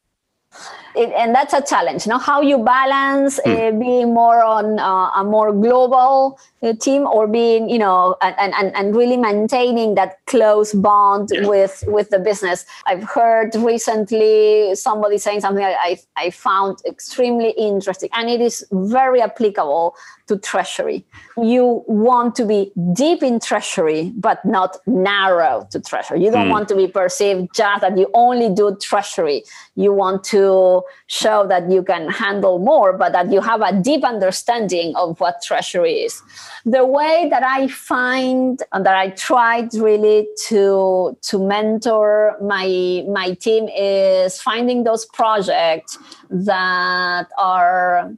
It, 0.97 1.13
and 1.17 1.35
that's 1.35 1.53
a 1.53 1.61
challenge. 1.61 2.07
Now, 2.07 2.19
how 2.19 2.41
you 2.41 2.59
balance 2.59 3.41
uh, 3.45 3.73
being 3.73 4.15
more 4.15 4.41
on 4.43 4.79
uh, 4.79 5.11
a 5.17 5.25
more 5.25 5.53
global 5.53 6.39
team 6.73 7.07
or 7.07 7.27
being, 7.27 7.69
you 7.69 7.79
know, 7.79 8.17
and, 8.23 8.55
and, 8.55 8.75
and 8.75 8.97
really 8.97 9.19
maintaining 9.19 9.97
that 9.97 10.25
close 10.27 10.73
bond 10.73 11.29
yeah. 11.33 11.47
with 11.47 11.85
with 11.87 12.09
the 12.11 12.19
business. 12.19 12.65
I've 12.87 13.03
heard 13.03 13.55
recently 13.57 14.75
somebody 14.75 15.19
saying 15.19 15.41
something 15.41 15.65
I, 15.65 15.77
I, 15.79 15.99
I 16.17 16.31
found 16.31 16.79
extremely 16.87 17.51
interesting, 17.51 18.09
and 18.15 18.31
it 18.31 18.41
is 18.41 18.65
very 18.71 19.21
applicable 19.21 19.97
to 20.27 20.39
treasury. 20.39 21.05
You 21.37 21.85
want 21.87 22.35
to 22.37 22.47
be 22.47 22.73
deep 22.95 23.23
in 23.23 23.41
treasury, 23.41 24.13
but 24.17 24.43
not 24.45 24.79
narrow 24.87 25.69
to 25.71 25.81
treasury. 25.81 26.25
You 26.25 26.31
don't 26.31 26.49
mm. 26.49 26.53
want 26.53 26.69
to 26.69 26.77
be 26.77 26.89
perceived 26.89 27.55
just 27.55 27.83
that 27.83 27.99
you 27.99 28.09
only 28.15 28.49
do 28.55 28.77
treasury. 28.81 29.45
You 29.75 29.93
want 29.93 30.25
to 30.25 30.83
show 31.09 31.47
that 31.49 31.71
you 31.71 31.83
can 31.83 32.09
handle 32.09 32.59
more, 32.59 32.97
but 32.97 33.13
that 33.13 33.31
you 33.31 33.41
have 33.41 33.61
a 33.61 33.73
deep 33.83 34.05
understanding 34.05 34.95
of 34.97 35.21
what 35.21 35.43
treasury 35.43 35.95
is. 35.95 36.23
The 36.67 36.87
way 36.87 37.29
that 37.31 37.43
I 37.43 37.69
find 37.69 38.63
and 38.73 38.87
that 38.87 38.97
I 38.97 39.11
tried 39.11 39.75
really 39.75 40.27
to 40.49 41.17
to 41.21 41.39
mentor 41.39 42.39
my 42.41 43.05
my 43.07 43.35
team 43.35 43.69
is 43.69 44.41
finding 44.41 44.85
those 44.85 45.05
projects 45.05 45.99
that 46.31 47.29
are 47.37 48.15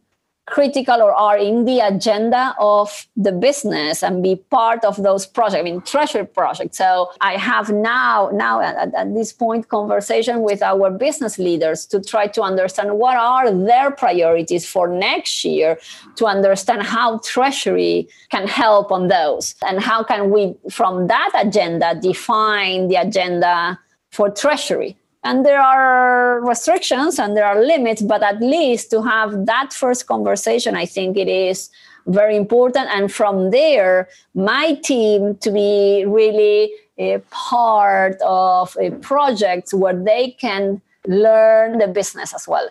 critical 0.47 1.03
or 1.03 1.13
are 1.13 1.37
in 1.37 1.65
the 1.65 1.81
agenda 1.81 2.55
of 2.59 3.07
the 3.17 3.33
business 3.33 4.03
and 4.03 4.23
be 4.23 4.37
part 4.37 4.85
of 4.85 5.03
those 5.03 5.27
projects. 5.27 5.59
I 5.59 5.63
mean, 5.63 5.81
treasure 5.83 6.25
projects. 6.25 6.79
So 6.79 7.11
I 7.21 7.37
have 7.37 7.71
now, 7.71 8.31
now 8.33 8.61
at, 8.61 8.95
at, 8.95 9.15
this 9.15 9.33
point, 9.33 9.69
conversation 9.69 10.43
with 10.43 10.63
our 10.63 10.91
business 10.91 11.39
leaders 11.39 11.85
to 11.87 12.01
try 12.01 12.29
to 12.29 12.43
understand 12.43 12.97
what 12.97 13.17
are 13.17 13.51
their 13.51 13.91
priorities 13.91 14.65
for 14.65 14.87
next 14.87 15.45
year, 15.45 15.79
to 16.15 16.27
understand 16.27 16.85
how 16.85 17.19
treasury 17.19 18.09
can 18.31 18.47
help 18.47 18.93
on 18.93 19.09
those, 19.09 19.57
and 19.67 19.81
how 19.81 20.05
can 20.05 20.31
we, 20.31 20.55
from 20.71 21.09
that 21.09 21.31
agenda, 21.35 21.99
define 22.01 22.87
the 22.87 22.95
agenda 22.95 23.79
for 24.13 24.31
treasury 24.31 24.97
and 25.27 25.45
there 25.45 25.61
are 25.61 26.41
restrictions 26.41 27.19
and 27.19 27.37
there 27.37 27.47
are 27.47 27.61
limits 27.61 28.03
but 28.03 28.23
at 28.23 28.41
least 28.41 28.91
to 28.91 29.03
have 29.03 29.47
that 29.47 29.73
first 29.73 30.07
conversation 30.07 30.77
i 30.77 30.87
think 30.87 31.17
it 31.17 31.29
is 31.29 31.71
very 32.07 32.37
important. 32.37 32.89
And 32.91 33.13
from 33.13 33.51
there 33.51 34.09
my 34.35 34.75
team 34.83 35.37
to 35.39 35.51
be 35.51 36.05
really 36.07 36.73
a 36.99 37.19
part 37.31 38.17
of 38.23 38.77
a 38.81 38.91
project 38.91 39.73
where 39.75 39.97
they 39.97 40.31
can 40.31 40.81
learn 41.07 41.79
the 41.79 41.89
business 41.89 42.33
as 42.35 42.49
well. 42.49 42.69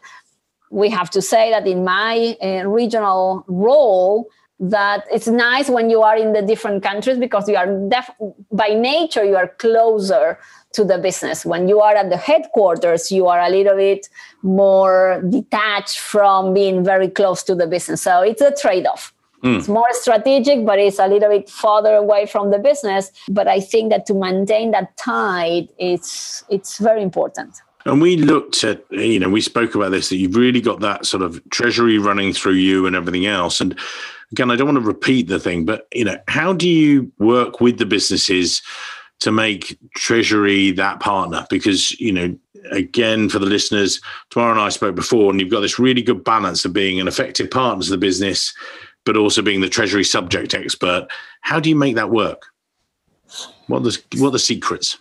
We 0.72 0.90
have 0.90 1.10
to 1.12 1.22
say 1.22 1.52
that 1.52 1.68
in 1.68 1.84
my 1.84 2.36
uh, 2.42 2.68
regional 2.68 3.46
role 3.48 4.28
that 4.60 5.06
it's 5.12 5.28
nice 5.28 5.70
when 5.70 5.90
you 5.90 6.02
are 6.02 6.18
in 6.18 6.32
the 6.34 6.42
different 6.42 6.82
countries 6.82 7.18
because 7.18 7.48
you 7.48 7.58
are 7.58 7.68
def- 7.90 8.10
by 8.52 8.70
nature 8.70 9.26
you 9.26 9.36
are 9.36 9.50
closer 9.50 10.40
to 10.76 10.86
the 10.86 10.98
business. 10.98 11.46
When 11.46 11.68
you 11.68 11.82
are 11.82 11.96
at 11.96 12.10
the 12.10 12.18
headquarters, 12.18 13.12
you 13.12 13.28
are 13.28 13.40
a 13.40 13.50
little 13.50 13.76
bit 13.76 14.08
more 14.44 15.22
detached 15.28 16.00
from 16.00 16.54
being 16.54 16.84
very 16.84 17.10
close 17.10 17.44
to 17.44 17.56
the 17.56 17.68
business. 17.68 18.02
So 18.02 18.22
it's 18.22 18.42
a 18.42 18.54
trade 18.54 18.86
off. 18.86 19.14
Mm. 19.44 19.60
It's 19.60 19.68
more 19.68 19.92
strategic, 19.92 20.66
but 20.66 20.80
it's 20.80 21.00
a 21.00 21.08
little 21.08 21.30
bit 21.30 21.50
farther 21.50 21.96
away 21.96 22.26
from 22.26 22.52
the 22.52 22.60
business. 22.60 23.12
But 23.30 23.48
I 23.48 23.60
think 23.60 23.92
that 23.92 24.06
to 24.08 24.14
maintain 24.14 24.72
that 24.72 24.96
tide, 24.98 25.68
it's 25.78 26.44
it's 26.50 26.78
very 26.80 27.04
important. 27.04 27.56
And 27.86 28.02
we 28.02 28.18
looked 28.18 28.64
at, 28.64 28.84
you 28.90 29.20
know, 29.20 29.30
we 29.30 29.42
spoke 29.42 29.76
about 29.76 29.92
this 29.92 30.10
that 30.10 30.18
you've 30.18 30.36
really 30.36 30.62
got 30.62 30.80
that 30.80 31.06
sort 31.06 31.22
of 31.22 31.48
treasury 31.52 32.00
running 32.00 32.34
through 32.34 32.54
you 32.54 32.88
and 32.88 32.96
everything 32.96 33.28
else. 33.28 33.62
And 33.62 33.78
again, 34.32 34.50
I 34.50 34.56
don't 34.56 34.68
want 34.68 34.80
to 34.80 34.88
repeat 34.88 35.28
the 35.28 35.40
thing, 35.40 35.66
but 35.66 35.88
you 35.94 36.04
know, 36.04 36.18
how 36.28 36.52
do 36.52 36.68
you 36.68 37.12
work 37.20 37.62
with 37.62 37.78
the 37.78 37.86
businesses 37.86 38.64
to 39.22 39.32
make 39.32 39.78
Treasury 39.96 40.72
that 40.72 41.00
partner 41.00 41.46
because, 41.50 42.00
you 42.00 42.12
know, 42.12 42.38
again, 42.72 43.30
for 43.30 43.40
the 43.40 43.46
listeners, 43.46 44.02
Tamara 44.30 44.52
and 44.52 44.60
I 44.60 44.70
spoke 44.70 44.96
before, 44.96 45.32
and 45.32 45.40
you've 45.40 45.52
got 45.52 45.62
this 45.62 45.80
really 45.80 46.02
good 46.02 46.24
balance 46.24 46.66
of 46.66 46.74
being 46.74 47.00
an 47.00 47.08
effective 47.08 47.50
partner 47.50 47.84
to 47.84 47.90
the 47.90 47.98
business, 47.98 48.54
but 49.06 49.18
also 49.18 49.42
being 49.42 49.62
the 49.62 49.70
Treasury 49.70 50.04
subject 50.04 50.54
expert. 50.54 51.08
How 51.42 51.60
do 51.60 51.70
you 51.70 51.76
make 51.76 51.96
that 51.96 52.10
work? 52.10 52.48
What 53.68 53.80
are 53.80 53.92
the, 53.92 54.02
what 54.18 54.30
are 54.30 54.32
the 54.32 54.40
secrets? 54.40 54.98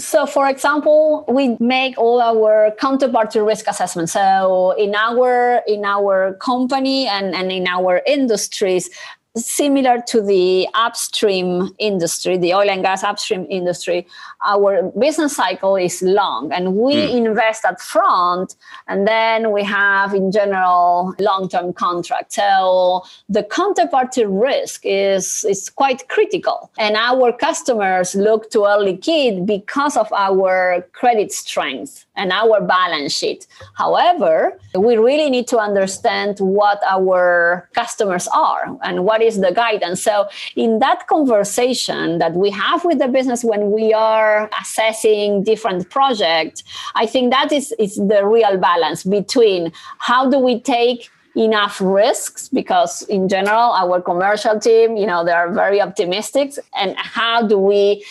So, 0.00 0.26
for 0.26 0.48
example, 0.48 1.24
we 1.28 1.56
make 1.58 1.98
all 1.98 2.22
our 2.22 2.70
counterparty 2.80 3.44
risk 3.44 3.66
assessments. 3.66 4.12
So, 4.12 4.70
in 4.78 4.94
our 4.94 5.60
in 5.66 5.84
our 5.84 6.34
company 6.34 7.08
and, 7.08 7.34
and 7.34 7.50
in 7.50 7.66
our 7.66 8.00
industries, 8.06 8.90
similar 9.38 10.00
to 10.08 10.20
the 10.20 10.68
upstream 10.74 11.70
industry, 11.78 12.36
the 12.36 12.54
oil 12.54 12.68
and 12.68 12.82
gas 12.82 13.02
upstream 13.02 13.46
industry, 13.48 14.06
our 14.46 14.90
business 14.98 15.36
cycle 15.36 15.76
is 15.76 16.02
long 16.02 16.52
and 16.52 16.74
we 16.74 16.94
mm. 16.94 17.26
invest 17.26 17.64
up 17.64 17.80
front 17.80 18.56
and 18.86 19.06
then 19.06 19.52
we 19.52 19.62
have 19.64 20.14
in 20.14 20.30
general 20.30 21.14
long-term 21.18 21.72
contracts. 21.72 22.36
So 22.36 23.04
the 23.28 23.42
counterparty 23.42 24.26
risk 24.28 24.82
is, 24.84 25.44
is 25.48 25.70
quite 25.70 26.08
critical. 26.08 26.70
And 26.78 26.96
our 26.96 27.32
customers 27.32 28.14
look 28.14 28.50
to 28.50 28.66
Air 28.66 28.78
Liquide 28.78 29.46
because 29.46 29.96
of 29.96 30.12
our 30.12 30.86
credit 30.92 31.32
strength 31.32 32.06
and 32.18 32.32
our 32.32 32.60
balance 32.60 33.16
sheet. 33.16 33.46
However, 33.74 34.58
we 34.74 34.96
really 34.96 35.30
need 35.30 35.46
to 35.48 35.58
understand 35.58 36.38
what 36.40 36.82
our 36.86 37.68
customers 37.74 38.28
are 38.28 38.76
and 38.82 39.04
what 39.04 39.22
is 39.22 39.40
the 39.40 39.52
guidance. 39.52 40.02
So, 40.02 40.28
in 40.56 40.80
that 40.80 41.06
conversation 41.06 42.18
that 42.18 42.34
we 42.34 42.50
have 42.50 42.84
with 42.84 42.98
the 42.98 43.08
business 43.08 43.42
when 43.44 43.70
we 43.70 43.94
are 43.94 44.50
assessing 44.60 45.44
different 45.44 45.88
projects, 45.88 46.64
I 46.94 47.06
think 47.06 47.32
that 47.32 47.52
is, 47.52 47.72
is 47.78 47.96
the 47.96 48.26
real 48.26 48.58
balance 48.58 49.04
between 49.04 49.72
how 49.98 50.28
do 50.28 50.38
we 50.38 50.60
take 50.60 51.10
enough 51.36 51.80
risks 51.80 52.48
because 52.48 53.02
in 53.02 53.28
general 53.28 53.70
our 53.72 54.00
commercial 54.00 54.58
team 54.58 54.96
you 54.96 55.06
know 55.06 55.24
they 55.24 55.30
are 55.30 55.52
very 55.52 55.80
optimistic 55.80 56.54
and 56.76 56.96
how 56.96 57.46
do 57.46 57.56
we 57.58 58.04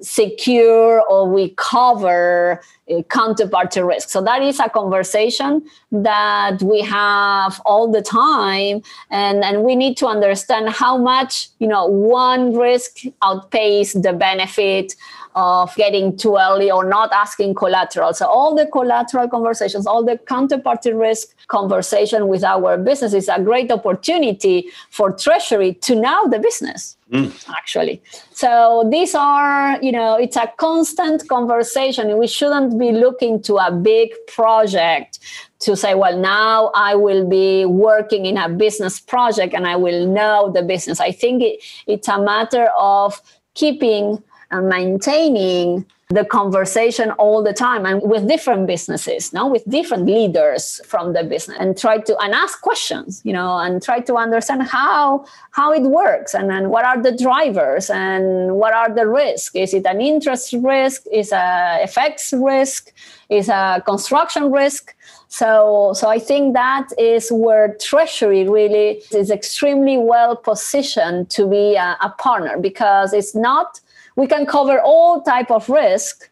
secure 0.00 1.02
or 1.08 1.28
we 1.28 1.50
cover 1.56 2.60
uh, 2.90 3.02
counterparty 3.02 3.86
risk. 3.86 4.08
So 4.08 4.22
that 4.22 4.42
is 4.42 4.60
a 4.60 4.68
conversation 4.68 5.62
that 5.92 6.62
we 6.62 6.80
have 6.82 7.60
all 7.64 7.90
the 7.90 8.02
time, 8.02 8.82
and 9.10 9.44
and 9.44 9.62
we 9.62 9.76
need 9.76 9.96
to 9.98 10.06
understand 10.06 10.68
how 10.70 10.96
much 10.98 11.48
you 11.58 11.68
know 11.68 11.86
one 11.86 12.56
risk 12.56 12.98
outpaces 13.22 14.02
the 14.02 14.12
benefit 14.12 14.94
of 15.34 15.74
getting 15.76 16.16
too 16.16 16.36
early 16.36 16.70
or 16.70 16.84
not 16.84 17.12
asking 17.12 17.54
collateral. 17.54 18.12
So 18.12 18.26
all 18.26 18.56
the 18.56 18.66
collateral 18.66 19.28
conversations, 19.28 19.86
all 19.86 20.04
the 20.04 20.16
counterparty 20.16 20.98
risk 20.98 21.28
conversation 21.46 22.28
with 22.28 22.42
our 22.42 22.76
business 22.76 23.14
is 23.14 23.28
a 23.28 23.40
great 23.40 23.70
opportunity 23.70 24.68
for 24.90 25.12
treasury 25.12 25.74
to 25.74 25.94
know 25.94 26.28
the 26.28 26.38
business 26.38 26.97
mm. 27.12 27.48
actually. 27.50 28.02
So 28.32 28.88
these 28.90 29.14
are, 29.14 29.80
you 29.82 29.92
know, 29.92 30.16
it's 30.16 30.36
a 30.36 30.50
constant 30.56 31.28
conversation. 31.28 32.18
We 32.18 32.26
shouldn't 32.26 32.78
be 32.78 32.92
looking 32.92 33.42
to 33.42 33.56
a 33.56 33.70
big 33.70 34.10
project 34.26 35.18
to 35.60 35.76
say, 35.76 35.94
well, 35.94 36.16
now 36.16 36.70
I 36.74 36.94
will 36.94 37.28
be 37.28 37.64
working 37.64 38.26
in 38.26 38.36
a 38.36 38.48
business 38.48 39.00
project 39.00 39.54
and 39.54 39.66
I 39.66 39.76
will 39.76 40.06
know 40.06 40.52
the 40.52 40.62
business. 40.62 41.00
I 41.00 41.12
think 41.12 41.42
it, 41.42 41.62
it's 41.86 42.08
a 42.08 42.20
matter 42.20 42.68
of 42.78 43.20
keeping 43.54 44.22
and 44.50 44.68
maintaining 44.68 45.84
the 46.10 46.24
conversation 46.24 47.10
all 47.12 47.42
the 47.42 47.52
time 47.52 47.84
and 47.84 48.00
with 48.02 48.26
different 48.26 48.66
businesses 48.66 49.30
now 49.34 49.46
with 49.46 49.62
different 49.68 50.06
leaders 50.06 50.80
from 50.86 51.12
the 51.12 51.22
business 51.22 51.56
and 51.60 51.76
try 51.76 51.98
to 51.98 52.16
and 52.20 52.32
ask 52.32 52.62
questions 52.62 53.20
you 53.24 53.32
know 53.32 53.58
and 53.58 53.82
try 53.82 54.00
to 54.00 54.16
understand 54.16 54.62
how 54.62 55.22
how 55.50 55.70
it 55.70 55.82
works 55.82 56.32
and 56.32 56.48
then 56.48 56.70
what 56.70 56.82
are 56.82 57.02
the 57.02 57.14
drivers 57.14 57.90
and 57.90 58.54
what 58.54 58.72
are 58.72 58.88
the 58.94 59.06
risks 59.06 59.54
is 59.54 59.74
it 59.74 59.84
an 59.84 60.00
interest 60.00 60.54
risk? 60.62 61.02
Is 61.12 61.32
a 61.32 61.80
FX 61.82 62.32
risk? 62.42 62.92
Is 63.28 63.48
a 63.48 63.82
construction 63.84 64.50
risk? 64.50 64.94
So 65.28 65.92
so 65.94 66.08
i 66.08 66.18
think 66.18 66.54
that 66.54 66.88
is 66.96 67.30
where 67.30 67.76
treasury 67.80 68.48
really 68.48 69.02
is 69.12 69.30
extremely 69.30 69.98
well 69.98 70.34
positioned 70.36 71.28
to 71.30 71.46
be 71.46 71.76
a, 71.76 71.98
a 72.00 72.08
partner 72.18 72.58
because 72.58 73.12
it's 73.12 73.34
not 73.34 73.80
we 74.18 74.26
can 74.26 74.44
cover 74.46 74.80
all 74.80 75.22
type 75.22 75.50
of 75.50 75.68
risk 75.68 76.28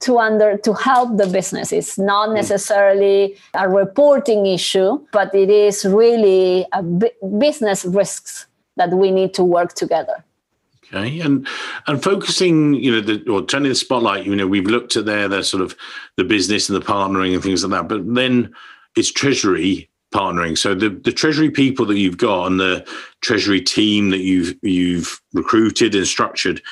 to 0.00 0.18
under 0.18 0.58
to 0.58 0.74
help 0.74 1.16
the 1.16 1.26
business. 1.26 1.72
It's 1.72 1.98
not 1.98 2.28
mm. 2.28 2.34
necessarily 2.34 3.36
a 3.54 3.68
reporting 3.68 4.46
issue 4.46 5.00
but 5.12 5.34
it 5.34 5.50
is 5.50 5.84
really 5.84 6.66
a 6.72 6.82
business 7.44 7.84
risks 7.84 8.46
that 8.76 8.90
we 8.90 9.10
need 9.10 9.32
to 9.34 9.44
work 9.44 9.72
together. 9.72 10.22
Okay 10.86 11.20
and 11.20 11.48
and 11.86 12.02
focusing 12.02 12.74
you 12.74 12.92
know 12.92 13.00
the 13.00 13.16
or 13.30 13.40
turning 13.46 13.70
the 13.70 13.74
spotlight 13.86 14.26
you 14.26 14.36
know 14.36 14.46
we've 14.46 14.72
looked 14.74 14.94
at 14.96 15.06
there 15.06 15.26
the 15.26 15.42
sort 15.42 15.62
of 15.62 15.74
the 16.18 16.24
business 16.24 16.68
and 16.68 16.76
the 16.76 16.84
partnering 16.84 17.32
and 17.32 17.42
things 17.42 17.64
like 17.64 17.72
that 17.72 17.88
but 17.88 18.14
then 18.14 18.52
it's 18.94 19.10
treasury 19.10 19.88
partnering. 20.12 20.56
So 20.56 20.74
the 20.74 20.90
the 20.90 21.12
treasury 21.12 21.50
people 21.50 21.86
that 21.86 21.98
you've 21.98 22.18
got 22.18 22.46
and 22.46 22.60
the 22.60 22.86
treasury 23.22 23.60
team 23.60 24.10
that 24.10 24.20
you've 24.20 24.54
you've 24.62 25.20
recruited 25.32 25.94
and 25.94 26.06
structured 26.06 26.62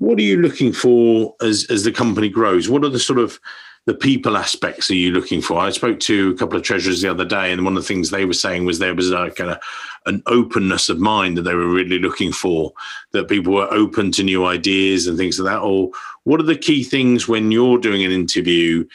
what 0.00 0.18
are 0.18 0.22
you 0.22 0.38
looking 0.38 0.72
for 0.72 1.36
as 1.42 1.66
as 1.70 1.84
the 1.84 1.92
company 1.92 2.28
grows? 2.28 2.68
What 2.68 2.84
are 2.84 2.88
the 2.88 2.98
sort 2.98 3.18
of 3.18 3.38
the 3.84 3.94
people 3.94 4.36
aspects 4.36 4.90
are 4.90 4.94
you 4.94 5.12
looking 5.12 5.42
for? 5.42 5.58
I 5.58 5.70
spoke 5.70 6.00
to 6.00 6.30
a 6.30 6.36
couple 6.36 6.56
of 6.56 6.62
treasurers 6.62 7.02
the 7.02 7.10
other 7.10 7.24
day, 7.24 7.52
and 7.52 7.64
one 7.64 7.76
of 7.76 7.82
the 7.82 7.86
things 7.86 8.08
they 8.08 8.24
were 8.24 8.32
saying 8.32 8.64
was 8.64 8.78
there 8.78 8.94
was 8.94 9.10
a 9.10 9.30
kind 9.30 9.50
of 9.50 9.58
an 10.06 10.22
openness 10.26 10.88
of 10.88 10.98
mind 10.98 11.36
that 11.36 11.42
they 11.42 11.54
were 11.54 11.68
really 11.68 11.98
looking 11.98 12.32
for, 12.32 12.72
that 13.12 13.28
people 13.28 13.52
were 13.52 13.72
open 13.72 14.10
to 14.12 14.22
new 14.22 14.46
ideas 14.46 15.06
and 15.06 15.18
things 15.18 15.38
like 15.38 15.52
that. 15.52 15.60
Or 15.60 15.90
what 16.24 16.40
are 16.40 16.44
the 16.44 16.56
key 16.56 16.82
things 16.82 17.28
when 17.28 17.50
you're 17.50 17.78
doing 17.78 18.02
an 18.02 18.10
interview, 18.10 18.86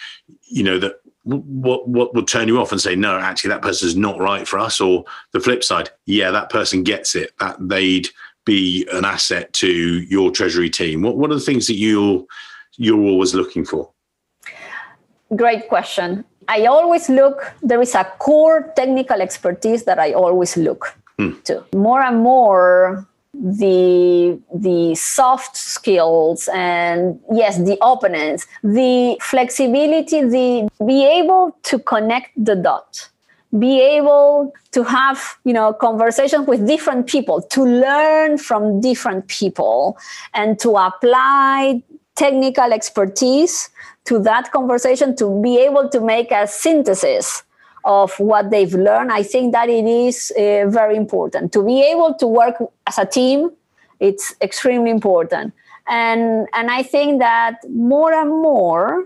you 0.48 0.64
know, 0.64 0.80
that 0.80 0.96
what 1.24 1.88
what 1.88 2.16
would 2.16 2.28
turn 2.28 2.48
you 2.48 2.60
off 2.60 2.72
and 2.72 2.80
say 2.80 2.96
no 2.96 3.18
actually 3.18 3.50
that 3.50 3.64
person 3.64 3.88
is 3.88 3.96
not 3.96 4.20
right 4.20 4.48
for 4.48 4.60
us 4.60 4.80
or 4.80 5.04
the 5.32 5.40
flip 5.40 5.64
side 5.64 5.90
yeah 6.06 6.30
that 6.30 6.52
person 6.52 6.84
gets 6.84 7.16
it 7.16 7.32
that 7.40 7.58
they'd 7.60 8.10
be 8.46 8.88
an 8.92 9.06
asset 9.06 9.52
to 9.54 9.68
your 9.68 10.32
treasury 10.32 10.70
team? 10.70 11.02
What 11.02 11.18
what 11.18 11.32
are 11.32 11.36
the 11.36 11.40
things 11.40 11.68
that 11.68 11.76
you 11.76 12.28
you're 12.78 13.02
always 13.02 13.34
looking 13.34 13.66
for? 13.66 13.92
Great 15.36 15.68
question. 15.68 16.24
I 16.48 16.66
always 16.66 17.10
look. 17.10 17.54
There 17.62 17.82
is 17.82 17.96
a 17.96 18.04
core 18.20 18.72
technical 18.76 19.22
expertise 19.22 19.84
that 19.86 20.00
I 20.00 20.14
always 20.14 20.56
look 20.56 20.96
hmm. 21.18 21.34
to. 21.46 21.64
More 21.74 22.02
and 22.02 22.22
more, 22.22 23.08
the 23.44 24.40
the 24.54 24.96
soft 24.96 25.58
skills 25.58 26.50
and 26.54 27.20
yes 27.34 27.58
the 27.58 27.78
openness 27.82 28.48
the 28.64 29.18
flexibility 29.22 30.22
the 30.22 30.70
be 30.86 31.06
able 31.06 31.58
to 31.64 31.78
connect 31.80 32.32
the 32.38 32.56
dot 32.56 33.10
be 33.60 33.82
able 33.82 34.54
to 34.72 34.84
have 34.84 35.38
you 35.44 35.54
know 35.54 35.74
conversations 35.74 36.48
with 36.48 36.68
different 36.68 37.08
people 37.08 37.42
to 37.42 37.64
learn 37.64 38.38
from 38.38 38.82
different 38.82 39.28
people 39.28 39.98
and 40.34 40.60
to 40.60 40.72
apply 40.72 41.82
technical 42.16 42.72
expertise 42.72 43.70
to 44.06 44.20
that 44.20 44.52
conversation 44.52 45.16
to 45.16 45.42
be 45.42 45.58
able 45.58 45.90
to 45.90 46.00
make 46.00 46.32
a 46.32 46.48
synthesis 46.48 47.44
of 47.84 48.18
what 48.20 48.50
they've 48.50 48.74
learned. 48.74 49.12
I 49.12 49.22
think 49.22 49.52
that 49.52 49.70
it 49.70 49.86
is 49.86 50.32
uh, 50.38 50.66
very 50.70 50.96
important. 50.96 51.52
To 51.54 51.64
be 51.64 51.84
able 51.84 52.16
to 52.16 52.26
work 52.26 52.56
as 52.88 52.98
a 52.98 53.06
team 53.06 53.52
it's 54.00 54.36
extremely 54.42 54.92
important. 54.92 55.54
And 55.88 56.48
and 56.54 56.72
i 56.72 56.82
think 56.82 57.20
that 57.20 57.58
more 57.70 58.12
and 58.12 58.30
more 58.30 59.06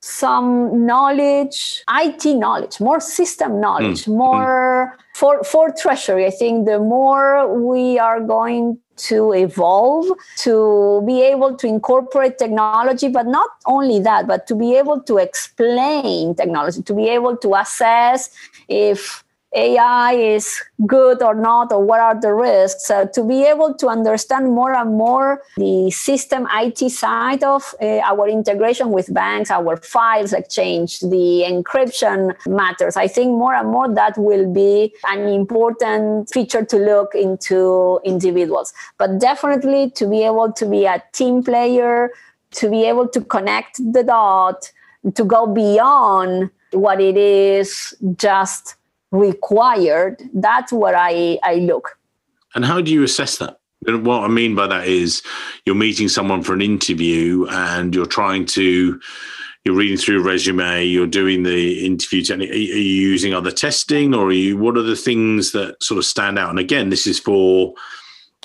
some 0.00 0.86
knowledge, 0.86 1.82
IT 1.90 2.24
knowledge, 2.36 2.80
more 2.80 3.00
system 3.00 3.60
knowledge, 3.60 4.04
mm. 4.04 4.16
more 4.16 4.96
mm. 4.96 5.16
for 5.16 5.44
for 5.44 5.70
treasury. 5.70 6.26
I 6.26 6.30
think 6.30 6.66
the 6.66 6.78
more 6.78 7.54
we 7.54 7.98
are 7.98 8.20
going 8.20 8.78
to 8.96 9.32
evolve 9.32 10.06
to 10.38 11.02
be 11.06 11.22
able 11.22 11.56
to 11.56 11.66
incorporate 11.66 12.38
technology, 12.38 13.08
but 13.08 13.26
not 13.26 13.50
only 13.66 13.98
that, 14.00 14.26
but 14.26 14.46
to 14.46 14.54
be 14.54 14.74
able 14.76 15.00
to 15.02 15.16
explain 15.16 16.34
technology, 16.34 16.82
to 16.82 16.94
be 16.94 17.08
able 17.08 17.36
to 17.38 17.54
assess 17.54 18.30
if 18.68 19.24
AI 19.52 20.12
is 20.12 20.62
good 20.86 21.22
or 21.22 21.34
not, 21.34 21.72
or 21.72 21.82
what 21.82 22.00
are 22.00 22.18
the 22.18 22.32
risks. 22.32 22.86
To 22.86 23.24
be 23.26 23.44
able 23.44 23.74
to 23.74 23.88
understand 23.88 24.46
more 24.46 24.74
and 24.74 24.96
more 24.96 25.42
the 25.56 25.90
system 25.90 26.46
IT 26.52 26.90
side 26.90 27.42
of 27.42 27.74
uh, 27.80 27.98
our 27.98 28.28
integration 28.28 28.92
with 28.92 29.12
banks, 29.12 29.50
our 29.50 29.76
files 29.76 30.32
exchange, 30.32 31.00
the 31.00 31.44
encryption 31.48 32.34
matters. 32.46 32.96
I 32.96 33.08
think 33.08 33.30
more 33.30 33.54
and 33.54 33.68
more 33.68 33.92
that 33.92 34.16
will 34.16 34.52
be 34.52 34.94
an 35.08 35.26
important 35.26 36.30
feature 36.30 36.64
to 36.64 36.76
look 36.76 37.14
into 37.14 38.00
individuals. 38.04 38.72
But 38.98 39.18
definitely 39.18 39.90
to 39.92 40.08
be 40.08 40.22
able 40.22 40.52
to 40.52 40.66
be 40.66 40.84
a 40.84 41.02
team 41.12 41.42
player, 41.42 42.10
to 42.52 42.70
be 42.70 42.84
able 42.84 43.08
to 43.08 43.20
connect 43.20 43.80
the 43.92 44.04
dot, 44.04 44.70
to 45.14 45.24
go 45.24 45.46
beyond 45.46 46.50
what 46.72 47.00
it 47.00 47.16
is 47.16 47.94
just 48.16 48.76
required, 49.10 50.22
that's 50.34 50.72
where 50.72 50.96
I, 50.96 51.38
I 51.42 51.56
look. 51.56 51.98
And 52.54 52.64
how 52.64 52.80
do 52.80 52.92
you 52.92 53.02
assess 53.02 53.38
that? 53.38 53.58
What 53.86 54.24
I 54.24 54.28
mean 54.28 54.54
by 54.54 54.66
that 54.66 54.86
is 54.86 55.22
you're 55.64 55.74
meeting 55.74 56.08
someone 56.08 56.42
for 56.42 56.52
an 56.52 56.60
interview 56.60 57.46
and 57.48 57.94
you're 57.94 58.04
trying 58.06 58.44
to 58.46 59.00
you're 59.64 59.74
reading 59.74 59.98
through 59.98 60.20
a 60.20 60.24
resume, 60.24 60.84
you're 60.84 61.06
doing 61.06 61.42
the 61.42 61.84
interview 61.84 62.22
technique. 62.22 62.50
Are 62.50 62.54
you 62.54 62.82
using 62.82 63.34
other 63.34 63.50
testing 63.50 64.14
or 64.14 64.26
are 64.26 64.32
you 64.32 64.58
what 64.58 64.76
are 64.76 64.82
the 64.82 64.96
things 64.96 65.52
that 65.52 65.82
sort 65.82 65.98
of 65.98 66.04
stand 66.04 66.38
out? 66.38 66.50
And 66.50 66.58
again, 66.58 66.90
this 66.90 67.06
is 67.06 67.18
for 67.18 67.74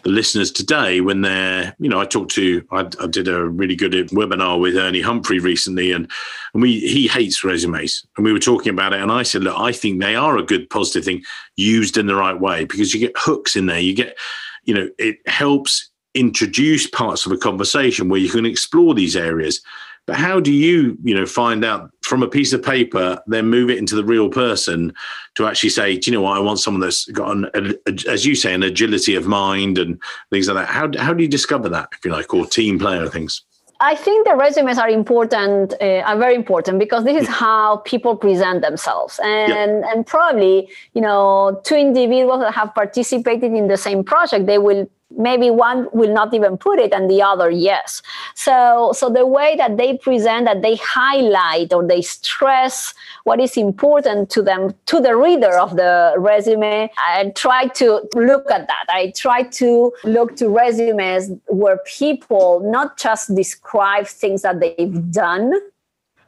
the 0.05 0.11
listeners 0.11 0.51
today 0.51 1.01
when 1.01 1.21
they're, 1.21 1.75
you 1.79 1.89
know, 1.89 1.99
I 1.99 2.05
talked 2.05 2.31
to, 2.33 2.63
I, 2.71 2.87
I, 3.01 3.07
did 3.07 3.27
a 3.27 3.43
really 3.43 3.75
good 3.75 3.93
webinar 4.09 4.61
with 4.61 4.77
Ernie 4.77 5.01
Humphrey 5.01 5.39
recently, 5.39 5.91
and 5.91 6.09
and 6.53 6.61
we 6.61 6.79
he 6.79 7.07
hates 7.07 7.43
resumes, 7.43 8.05
and 8.15 8.23
we 8.23 8.31
were 8.31 8.39
talking 8.39 8.71
about 8.71 8.93
it, 8.93 9.01
and 9.01 9.11
I 9.11 9.23
said, 9.23 9.43
look, 9.43 9.59
I 9.59 9.71
think 9.71 9.99
they 9.99 10.15
are 10.15 10.37
a 10.37 10.43
good 10.43 10.69
positive 10.69 11.05
thing 11.05 11.23
used 11.55 11.97
in 11.97 12.05
the 12.05 12.15
right 12.15 12.39
way 12.39 12.65
because 12.65 12.93
you 12.93 12.99
get 12.99 13.17
hooks 13.17 13.55
in 13.55 13.65
there, 13.65 13.79
you 13.79 13.95
get, 13.95 14.15
you 14.63 14.75
know, 14.75 14.89
it 14.99 15.17
helps 15.25 15.89
introduce 16.13 16.87
parts 16.87 17.25
of 17.25 17.31
a 17.31 17.37
conversation 17.37 18.07
where 18.07 18.21
you 18.21 18.29
can 18.29 18.45
explore 18.45 18.93
these 18.93 19.15
areas. 19.15 19.59
But 20.05 20.17
how 20.17 20.39
do 20.39 20.53
you, 20.53 20.99
you 21.03 21.15
know, 21.15 21.25
find 21.25 21.65
out 21.65 21.89
from 22.05 22.23
a 22.23 22.27
piece 22.27 22.53
of 22.53 22.61
paper, 22.61 23.19
then 23.27 23.47
move 23.47 23.69
it 23.69 23.77
into 23.77 23.95
the 23.95 24.03
real 24.03 24.29
person 24.29 24.93
to 25.33 25.47
actually 25.47 25.69
say, 25.69 25.97
do 25.97 26.09
you 26.09 26.15
know 26.15 26.21
what, 26.21 26.37
I 26.37 26.39
want 26.39 26.59
someone 26.59 26.81
that's 26.81 27.05
got 27.05 27.31
an, 27.35 27.45
a, 27.53 27.73
a, 27.87 28.11
as 28.11 28.25
you 28.25 28.35
say, 28.35 28.53
an 28.53 28.63
agility 28.63 29.15
of 29.15 29.25
mind 29.27 29.77
and 29.77 29.99
things 30.29 30.47
like 30.47 30.65
that. 30.65 30.71
How 30.71 30.89
how 30.97 31.13
do 31.13 31.23
you 31.23 31.29
discover 31.29 31.67
that, 31.69 31.89
if 31.93 32.05
you 32.05 32.11
like, 32.11 32.33
or 32.33 32.45
team 32.45 32.77
player 32.79 33.07
things? 33.09 33.43
I 33.79 33.95
think 33.95 34.25
the 34.25 34.35
resumes 34.35 34.77
are 34.77 34.87
important, 34.87 35.73
uh, 35.81 36.01
are 36.05 36.17
very 36.17 36.35
important 36.35 36.79
because 36.79 37.03
this 37.03 37.21
is 37.23 37.27
how 37.27 37.77
people 37.77 38.15
present 38.15 38.61
themselves, 38.61 39.19
and 39.23 39.83
and 39.83 40.07
probably 40.07 40.69
you 40.93 41.01
know 41.01 41.59
two 41.63 41.75
individuals 41.75 42.39
that 42.39 42.53
have 42.53 42.73
participated 42.73 43.51
in 43.51 43.67
the 43.67 43.77
same 43.77 44.03
project, 44.03 44.45
they 44.45 44.59
will 44.59 44.89
maybe 45.17 45.49
one 45.49 45.87
will 45.93 46.13
not 46.13 46.33
even 46.33 46.57
put 46.57 46.79
it 46.79 46.93
and 46.93 47.09
the 47.09 47.21
other 47.21 47.49
yes. 47.49 48.01
So 48.35 48.91
so 48.93 49.09
the 49.09 49.25
way 49.25 49.55
that 49.57 49.77
they 49.77 49.97
present 49.97 50.45
that 50.45 50.61
they 50.61 50.75
highlight 50.75 51.73
or 51.73 51.85
they 51.85 52.01
stress 52.01 52.93
what 53.23 53.39
is 53.39 53.57
important 53.57 54.29
to 54.31 54.41
them 54.41 54.73
to 54.85 54.99
the 54.99 55.15
reader 55.15 55.57
of 55.57 55.75
the 55.75 56.13
resume 56.17 56.89
i 57.07 57.29
try 57.35 57.67
to 57.67 58.07
look 58.15 58.49
at 58.51 58.67
that. 58.67 58.85
I 58.89 59.11
try 59.15 59.43
to 59.43 59.93
look 60.03 60.35
to 60.37 60.49
resumes 60.49 61.31
where 61.47 61.79
people 61.85 62.61
not 62.63 62.97
just 62.97 63.33
describe 63.35 64.07
things 64.07 64.41
that 64.43 64.59
they've 64.59 65.11
done 65.11 65.53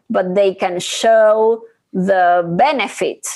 but 0.10 0.36
they 0.36 0.54
can 0.54 0.80
show 0.80 1.64
the 1.94 2.44
benefit 2.58 3.28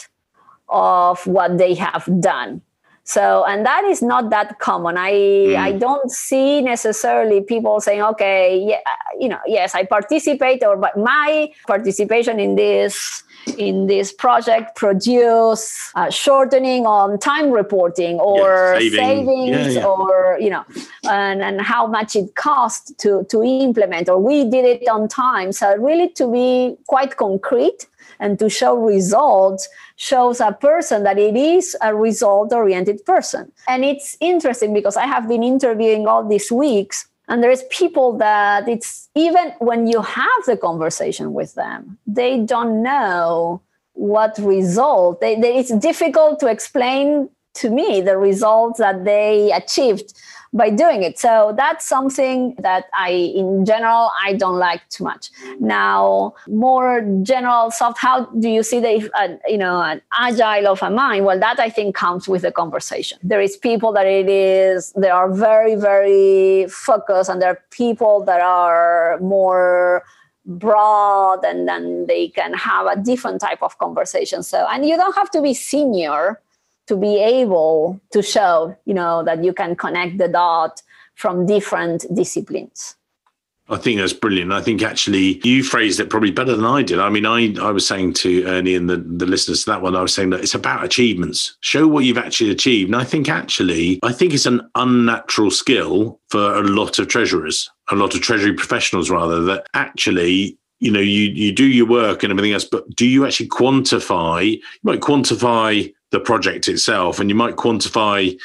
of 0.69 1.25
what 1.27 1.57
they 1.57 1.73
have 1.75 2.07
done 2.21 2.61
so 3.03 3.43
and 3.45 3.65
that 3.65 3.83
is 3.83 4.01
not 4.01 4.29
that 4.29 4.59
common 4.59 4.97
i 4.97 5.11
mm. 5.11 5.55
i 5.55 5.71
don't 5.71 6.11
see 6.11 6.61
necessarily 6.61 7.41
people 7.41 7.81
saying 7.81 8.01
okay 8.01 8.63
yeah 8.63 8.79
you 9.19 9.27
know 9.27 9.39
yes 9.47 9.73
i 9.75 9.83
participate 9.83 10.63
or 10.63 10.77
but 10.77 10.95
my 10.97 11.51
participation 11.67 12.39
in 12.39 12.55
this 12.55 13.23
in 13.57 13.87
this 13.87 14.13
project 14.13 14.75
produce 14.75 15.91
uh, 15.95 16.09
shortening 16.09 16.85
on 16.85 17.17
time 17.17 17.49
reporting 17.49 18.19
or 18.19 18.77
yeah, 18.79 18.89
saving. 18.89 18.99
savings 18.99 19.75
yeah, 19.75 19.81
yeah. 19.81 19.85
or 19.85 20.37
you 20.39 20.49
know 20.49 20.63
and, 21.09 21.41
and 21.41 21.61
how 21.61 21.87
much 21.87 22.15
it 22.15 22.35
cost 22.35 22.97
to 22.99 23.25
to 23.29 23.43
implement 23.43 24.07
or 24.09 24.19
we 24.19 24.47
did 24.49 24.65
it 24.65 24.87
on 24.87 25.07
time 25.07 25.51
so 25.51 25.75
really 25.77 26.09
to 26.09 26.31
be 26.31 26.75
quite 26.87 27.17
concrete 27.17 27.87
and 28.21 28.39
to 28.39 28.49
show 28.49 28.75
results 28.77 29.67
shows 29.97 30.39
a 30.39 30.53
person 30.53 31.03
that 31.03 31.17
it 31.17 31.35
is 31.35 31.75
a 31.81 31.93
result 31.93 32.53
oriented 32.53 33.03
person. 33.03 33.51
And 33.67 33.83
it's 33.83 34.15
interesting 34.21 34.73
because 34.73 34.95
I 34.95 35.07
have 35.07 35.27
been 35.27 35.43
interviewing 35.43 36.07
all 36.07 36.25
these 36.25 36.49
weeks 36.51 37.09
and 37.27 37.43
there's 37.43 37.63
people 37.63 38.17
that 38.17 38.67
it's 38.69 39.09
even 39.15 39.53
when 39.59 39.87
you 39.87 40.01
have 40.01 40.41
the 40.45 40.57
conversation 40.57 41.33
with 41.33 41.55
them, 41.55 41.97
they 42.05 42.39
don't 42.39 42.83
know 42.83 43.61
what 43.93 44.37
result. 44.37 45.21
They, 45.21 45.39
they, 45.39 45.57
it's 45.57 45.73
difficult 45.75 46.39
to 46.41 46.47
explain 46.47 47.29
to 47.55 47.69
me 47.69 48.01
the 48.01 48.17
results 48.17 48.79
that 48.79 49.03
they 49.03 49.51
achieved 49.51 50.13
by 50.53 50.69
doing 50.69 51.03
it. 51.03 51.17
So 51.17 51.53
that's 51.57 51.87
something 51.87 52.55
that 52.59 52.85
I, 52.93 53.09
in 53.09 53.65
general, 53.65 54.11
I 54.21 54.33
don't 54.33 54.57
like 54.57 54.87
too 54.89 55.03
much. 55.03 55.29
Now, 55.59 56.33
more 56.47 57.01
general 57.23 57.71
soft, 57.71 57.99
how 57.99 58.25
do 58.25 58.49
you 58.49 58.63
see 58.63 58.79
the, 58.79 59.09
uh, 59.13 59.37
you 59.47 59.57
know, 59.57 59.81
an 59.81 60.01
agile 60.11 60.67
of 60.67 60.83
a 60.83 60.89
mind? 60.89 61.25
Well, 61.25 61.39
that 61.39 61.59
I 61.59 61.69
think 61.69 61.95
comes 61.95 62.27
with 62.27 62.41
the 62.41 62.51
conversation. 62.51 63.17
There 63.23 63.41
is 63.41 63.55
people 63.55 63.93
that 63.93 64.05
it 64.05 64.27
is, 64.27 64.91
they 64.93 65.09
are 65.09 65.31
very, 65.31 65.75
very 65.75 66.67
focused, 66.67 67.29
and 67.29 67.41
there 67.41 67.51
are 67.51 67.63
people 67.69 68.23
that 68.25 68.41
are 68.41 69.17
more 69.19 70.03
broad 70.45 71.45
and 71.45 71.67
then 71.67 72.07
they 72.07 72.27
can 72.27 72.51
have 72.53 72.87
a 72.87 72.95
different 72.95 73.39
type 73.39 73.61
of 73.61 73.77
conversation. 73.77 74.43
So, 74.43 74.65
and 74.69 74.85
you 74.85 74.97
don't 74.97 75.15
have 75.15 75.29
to 75.31 75.41
be 75.41 75.53
senior 75.53 76.41
to 76.91 76.97
be 76.97 77.19
able 77.19 78.01
to 78.11 78.21
show 78.21 78.75
you 78.83 78.93
know 78.93 79.23
that 79.23 79.41
you 79.45 79.53
can 79.53 79.77
connect 79.77 80.17
the 80.17 80.27
dot 80.27 80.81
from 81.15 81.45
different 81.45 82.05
disciplines 82.13 82.97
I 83.69 83.77
think 83.77 84.01
that's 84.01 84.11
brilliant. 84.11 84.51
I 84.51 84.61
think 84.61 84.83
actually 84.83 85.39
you 85.45 85.63
phrased 85.63 86.01
it 86.01 86.09
probably 86.09 86.31
better 86.31 86.57
than 86.57 86.65
I 86.65 86.83
did. 86.83 86.99
I 86.99 87.09
mean, 87.09 87.25
I, 87.25 87.55
I 87.61 87.71
was 87.71 87.87
saying 87.87 88.15
to 88.15 88.43
Ernie 88.43 88.75
and 88.75 88.89
the, 88.89 88.97
the 88.97 89.25
listeners 89.25 89.63
to 89.63 89.71
that 89.71 89.81
one, 89.81 89.95
I 89.95 90.01
was 90.01 90.13
saying 90.13 90.31
that 90.31 90.41
it's 90.41 90.55
about 90.55 90.83
achievements. 90.83 91.55
Show 91.61 91.87
what 91.87 92.03
you've 92.03 92.17
actually 92.17 92.49
achieved. 92.49 92.89
And 92.89 93.01
I 93.01 93.05
think 93.05 93.29
actually, 93.29 94.01
I 94.03 94.11
think 94.11 94.33
it's 94.33 94.45
an 94.45 94.69
unnatural 94.75 95.51
skill 95.51 96.19
for 96.29 96.55
a 96.55 96.63
lot 96.63 96.99
of 96.99 97.07
treasurers, 97.07 97.69
a 97.89 97.95
lot 97.95 98.13
of 98.13 98.19
treasury 98.19 98.53
professionals 98.53 99.09
rather, 99.09 99.41
that 99.43 99.67
actually 99.73 100.57
you 100.81 100.91
know 100.91 100.99
you 100.99 101.29
you 101.29 101.53
do 101.53 101.65
your 101.65 101.85
work 101.85 102.23
and 102.23 102.31
everything 102.31 102.51
else 102.51 102.65
but 102.65 102.89
do 102.95 103.05
you 103.05 103.25
actually 103.25 103.47
quantify 103.47 104.57
you 104.57 104.59
might 104.83 104.99
quantify 104.99 105.91
the 106.09 106.19
project 106.19 106.67
itself 106.67 107.19
and 107.19 107.29
you 107.29 107.35
might 107.35 107.55
quantify 107.55 108.37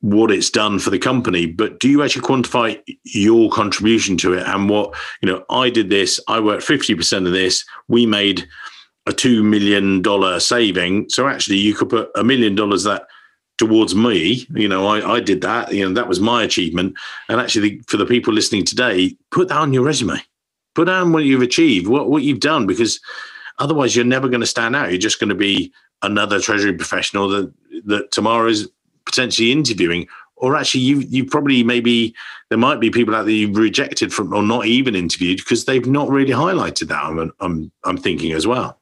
what 0.00 0.30
it's 0.30 0.50
done 0.50 0.78
for 0.78 0.90
the 0.90 0.98
company 0.98 1.46
but 1.46 1.80
do 1.80 1.88
you 1.88 2.02
actually 2.02 2.22
quantify 2.22 2.80
your 3.04 3.50
contribution 3.50 4.16
to 4.16 4.32
it 4.32 4.46
and 4.46 4.70
what 4.70 4.94
you 5.20 5.28
know 5.28 5.44
i 5.50 5.68
did 5.68 5.90
this 5.90 6.18
i 6.28 6.40
worked 6.40 6.62
50% 6.62 7.26
of 7.26 7.32
this 7.32 7.64
we 7.88 8.06
made 8.06 8.46
a 9.06 9.12
$2 9.12 9.44
million 9.44 10.40
saving 10.40 11.08
so 11.10 11.28
actually 11.28 11.58
you 11.58 11.74
could 11.74 11.90
put 11.90 12.10
a 12.14 12.24
million 12.24 12.54
dollars 12.54 12.84
that 12.84 13.06
towards 13.58 13.94
me 13.94 14.46
you 14.54 14.68
know 14.68 14.86
I, 14.86 15.14
I 15.14 15.20
did 15.20 15.40
that 15.42 15.72
you 15.72 15.86
know 15.86 15.94
that 15.94 16.08
was 16.08 16.20
my 16.20 16.42
achievement 16.42 16.96
and 17.28 17.40
actually 17.40 17.80
for 17.86 17.96
the 17.96 18.06
people 18.06 18.32
listening 18.32 18.64
today 18.64 19.16
put 19.30 19.48
that 19.48 19.58
on 19.58 19.72
your 19.72 19.84
resume 19.84 20.20
put 20.74 20.86
down 20.86 21.12
what 21.12 21.24
you've 21.24 21.42
achieved 21.42 21.86
what, 21.86 22.10
what 22.10 22.22
you've 22.22 22.40
done 22.40 22.66
because 22.66 23.00
otherwise 23.58 23.94
you're 23.94 24.04
never 24.04 24.28
going 24.28 24.40
to 24.40 24.46
stand 24.46 24.76
out. 24.76 24.90
You're 24.90 24.98
just 24.98 25.20
going 25.20 25.28
to 25.28 25.34
be 25.34 25.72
another 26.02 26.40
treasury 26.40 26.72
professional 26.72 27.28
that 27.28 27.52
that 27.86 28.10
Tamara 28.10 28.50
is 28.50 28.68
potentially 29.06 29.52
interviewing. 29.52 30.06
Or 30.36 30.56
actually 30.56 30.80
you 30.80 30.98
you 31.00 31.24
probably 31.24 31.62
maybe 31.62 32.14
there 32.48 32.58
might 32.58 32.80
be 32.80 32.90
people 32.90 33.14
out 33.14 33.24
there 33.24 33.34
you've 33.34 33.56
rejected 33.56 34.12
from 34.12 34.34
or 34.34 34.42
not 34.42 34.66
even 34.66 34.94
interviewed 34.94 35.38
because 35.38 35.64
they've 35.64 35.86
not 35.86 36.10
really 36.10 36.32
highlighted 36.32 36.88
that 36.88 37.02
i'm 37.02 37.32
i'm 37.40 37.72
i'm 37.84 37.96
thinking 37.96 38.32
as 38.32 38.46
well. 38.46 38.78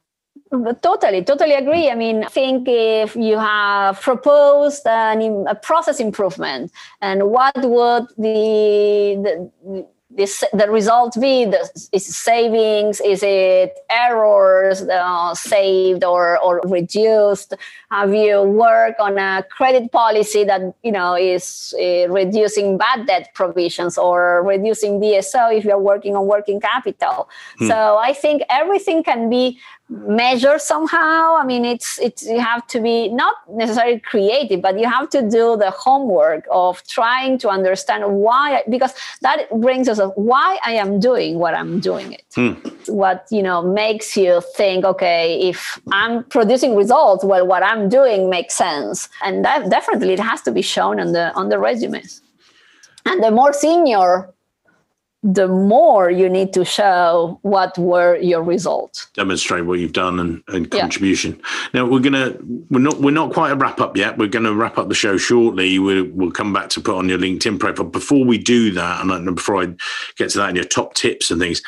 Totally, 0.81 1.23
totally 1.23 1.55
agree. 1.55 1.89
I 1.89 1.95
mean, 1.95 2.23
I 2.23 2.27
think 2.27 2.67
if 2.67 3.15
you 3.15 3.39
have 3.39 3.99
proposed 3.99 4.85
an, 4.85 5.47
a 5.47 5.55
process 5.55 5.99
improvement, 5.99 6.71
and 7.01 7.31
what 7.31 7.55
would 7.57 8.05
the, 8.17 9.49
the 9.63 9.87
this 10.15 10.43
the 10.53 10.69
result 10.69 11.15
be 11.19 11.45
the, 11.45 11.69
is 11.91 12.15
savings 12.15 13.01
is 13.01 13.23
it 13.23 13.77
errors 13.89 14.81
uh, 14.83 15.33
saved 15.33 16.03
or 16.03 16.39
or 16.39 16.61
reduced? 16.65 17.53
Have 17.91 18.13
you 18.13 18.41
work 18.43 18.95
on 18.99 19.17
a 19.17 19.43
credit 19.49 19.91
policy 19.91 20.43
that 20.43 20.61
you 20.83 20.91
know 20.91 21.15
is 21.15 21.73
uh, 21.79 22.07
reducing 22.09 22.77
bad 22.77 23.07
debt 23.07 23.29
provisions 23.33 23.97
or 23.97 24.43
reducing 24.43 24.99
dso 24.99 25.55
if 25.55 25.65
you're 25.65 25.79
working 25.79 26.15
on 26.15 26.27
working 26.27 26.59
capital? 26.59 27.29
Hmm. 27.57 27.67
so 27.67 27.97
i 27.97 28.13
think 28.13 28.43
everything 28.49 29.03
can 29.03 29.29
be 29.29 29.59
measure 29.89 30.57
somehow. 30.57 31.35
I 31.35 31.45
mean 31.45 31.65
it's 31.65 31.99
it's 31.99 32.23
you 32.25 32.39
have 32.39 32.65
to 32.67 32.79
be 32.79 33.09
not 33.09 33.35
necessarily 33.49 33.99
creative 33.99 34.61
but 34.61 34.79
you 34.79 34.89
have 34.89 35.09
to 35.09 35.21
do 35.21 35.57
the 35.57 35.71
homework 35.71 36.45
of 36.49 36.85
trying 36.87 37.37
to 37.39 37.49
understand 37.49 38.03
why 38.07 38.63
because 38.69 38.93
that 39.21 39.49
brings 39.61 39.87
us 39.87 39.99
why 40.11 40.57
i 40.65 40.73
am 40.73 40.99
doing 40.99 41.39
what 41.39 41.53
i'm 41.53 41.79
doing 41.79 42.13
it. 42.13 42.25
Hmm. 42.35 42.53
what 42.87 43.27
you 43.29 43.43
know 43.43 43.61
makes 43.61 44.17
you 44.17 44.41
think 44.55 44.85
okay 44.85 45.39
if 45.49 45.79
i'm 45.91 46.23
producing 46.25 46.75
results 46.75 47.23
well 47.23 47.45
what 47.45 47.63
i'm 47.63 47.89
doing 47.89 48.29
makes 48.29 48.55
sense. 48.55 49.09
And 49.23 49.43
that 49.45 49.69
definitely 49.69 50.13
it 50.13 50.19
has 50.19 50.41
to 50.43 50.51
be 50.51 50.61
shown 50.61 50.99
on 50.99 51.11
the 51.11 51.33
on 51.33 51.49
the 51.49 51.59
resumes. 51.59 52.21
And 53.05 53.23
the 53.23 53.31
more 53.31 53.53
senior 53.53 54.33
the 55.23 55.47
more 55.47 56.11
you 56.11 56.27
need 56.27 56.51
to 56.53 56.65
show 56.65 57.39
what 57.43 57.77
were 57.77 58.17
your 58.17 58.43
results. 58.43 59.07
Demonstrate 59.13 59.65
what 59.65 59.79
you've 59.79 59.93
done 59.93 60.19
and, 60.19 60.43
and 60.49 60.69
contribution. 60.69 61.39
Yeah. 61.73 61.81
now 61.81 61.85
we're 61.85 62.01
gonna 62.01 62.35
we're 62.69 62.79
not 62.79 62.99
we're 62.99 63.11
not 63.11 63.31
quite 63.31 63.51
a 63.51 63.55
wrap 63.55 63.79
up 63.79 63.95
yet. 63.95 64.17
We're 64.17 64.27
gonna 64.27 64.53
wrap 64.53 64.77
up 64.77 64.89
the 64.89 64.95
show 64.95 65.15
shortly. 65.17 65.79
We'll, 65.79 66.09
we'll 66.09 66.31
come 66.31 66.51
back 66.51 66.69
to 66.71 66.81
put 66.81 66.97
on 66.97 67.07
your 67.07 67.19
linkedin 67.19 67.59
profile. 67.59 67.85
Before 67.85 68.25
we 68.25 68.37
do 68.37 68.71
that 68.71 69.01
and 69.01 69.35
before 69.35 69.61
i 69.61 69.65
get 70.17 70.29
to 70.31 70.39
that 70.39 70.49
and 70.49 70.57
your 70.57 70.65
top 70.65 70.93
tips 70.93 71.31
and 71.31 71.39
things 71.39 71.61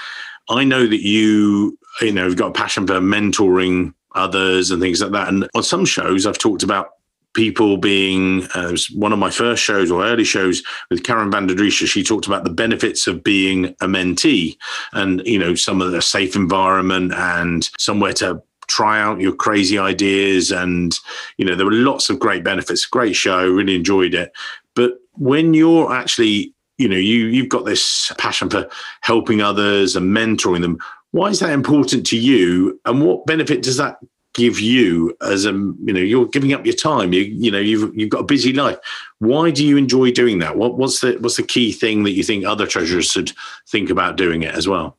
i 0.50 0.64
know 0.64 0.86
that 0.86 1.02
you 1.02 1.78
you 2.02 2.12
know 2.12 2.26
have 2.26 2.38
got 2.38 2.50
a 2.50 2.54
passion 2.54 2.86
for 2.86 2.96
mentoring 2.96 3.94
others 4.16 4.72
and 4.72 4.82
things 4.82 5.02
like 5.02 5.12
that. 5.12 5.28
And 5.28 5.48
on 5.56 5.64
some 5.64 5.86
shows 5.86 6.26
i've 6.26 6.38
talked 6.38 6.64
about 6.64 6.95
people 7.36 7.78
being 7.78 8.48
uh, 8.56 8.76
one 8.94 9.14
of 9.14 9.20
my 9.20 9.30
first 9.30 9.62
shows 9.62 9.92
or 9.92 10.04
early 10.04 10.24
shows 10.24 10.64
with 10.90 11.04
Karen 11.04 11.30
van 11.30 11.46
der. 11.46 11.70
She 11.70 12.04
talked 12.04 12.26
about 12.26 12.44
the 12.44 12.50
benefits 12.50 13.06
of 13.06 13.24
being 13.24 13.66
a 13.82 13.88
mentee 13.88 14.58
and, 14.94 15.22
you 15.26 15.38
know, 15.38 15.54
some 15.54 15.82
of 15.82 15.92
the 15.92 16.02
safe 16.02 16.36
environment 16.36 17.14
and 17.14 17.70
somewhere 17.78 18.14
to 18.14 18.42
try 18.68 19.00
out 19.00 19.22
your 19.22 19.36
crazy 19.36 19.78
ideas. 19.78 20.52
And, 20.52 20.96
you 21.38 21.46
know, 21.46 21.56
there 21.56 21.66
were 21.66 21.72
lots 21.74 22.10
of 22.10 22.20
great 22.20 22.44
benefits. 22.44 22.86
Great 22.86 23.16
show, 23.16 23.48
really 23.48 23.76
enjoyed 23.76 24.14
it. 24.14 24.32
But 24.74 24.94
when 25.14 25.54
you're 25.54 25.94
actually, 25.94 26.54
you 26.78 26.90
know, 26.90 26.98
you 26.98 27.28
you've 27.28 27.50
got 27.50 27.66
this 27.66 28.12
passion 28.18 28.50
for 28.50 28.68
helping 29.02 29.42
others 29.42 29.96
and 29.96 30.16
mentoring 30.16 30.62
them. 30.62 30.78
Why 31.12 31.30
is 31.30 31.40
that 31.40 31.52
important 31.52 32.06
to 32.08 32.18
you? 32.18 32.80
And 32.86 33.02
what 33.02 33.26
benefit 33.26 33.62
does 33.62 33.78
that 33.78 33.98
give 34.36 34.60
you 34.60 35.16
as 35.22 35.46
a 35.46 35.52
you 35.52 35.94
know 35.94 36.00
you're 36.00 36.28
giving 36.28 36.54
up 36.54 36.66
your 36.66 36.76
time. 36.76 37.14
You 37.14 37.22
you 37.22 37.50
know 37.50 37.60
you've 37.60 37.96
you've 37.98 38.10
got 38.10 38.22
a 38.22 38.26
busy 38.26 38.54
life. 38.54 38.78
Why 39.20 39.50
do 39.50 39.66
you 39.66 39.78
enjoy 39.78 40.12
doing 40.12 40.40
that? 40.40 40.58
What 40.58 40.78
what's 40.78 41.00
the 41.00 41.18
what's 41.20 41.38
the 41.38 41.44
key 41.44 41.72
thing 41.72 42.04
that 42.04 42.12
you 42.12 42.24
think 42.24 42.46
other 42.46 42.68
treasurers 42.68 43.08
should 43.08 43.32
think 43.68 43.90
about 43.90 44.18
doing 44.18 44.44
it 44.44 44.54
as 44.54 44.68
well? 44.68 44.98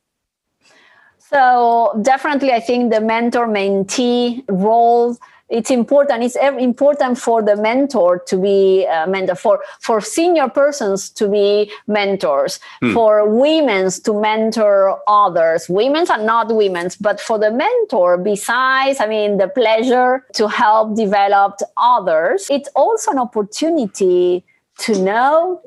So 1.18 1.98
definitely 2.02 2.52
i 2.52 2.60
think 2.60 2.92
the 2.92 3.00
mentor 3.00 3.46
mentee 3.48 4.44
role 4.48 5.16
it's 5.48 5.70
important 5.70 6.24
it's 6.24 6.36
important 6.36 7.18
for 7.18 7.40
the 7.40 7.56
mentor 7.56 8.18
to 8.26 8.36
be 8.36 8.84
a 8.84 9.06
mentor 9.06 9.36
for 9.36 9.62
for 9.80 10.00
senior 10.00 10.48
persons 10.48 11.08
to 11.08 11.28
be 11.28 11.70
mentors 11.86 12.58
hmm. 12.80 12.92
for 12.92 13.28
women's 13.28 14.00
to 14.00 14.12
mentor 14.12 15.00
others 15.06 15.68
women's 15.68 16.10
are 16.10 16.22
not 16.22 16.52
women's 16.52 16.96
but 16.96 17.20
for 17.20 17.38
the 17.38 17.50
mentor 17.50 18.18
besides 18.18 19.00
i 19.00 19.06
mean 19.06 19.38
the 19.38 19.48
pleasure 19.48 20.24
to 20.32 20.48
help 20.48 20.96
develop 20.96 21.58
others 21.76 22.48
it's 22.50 22.68
also 22.74 23.12
an 23.12 23.18
opportunity 23.18 24.44
to 24.78 25.00
know 25.00 25.60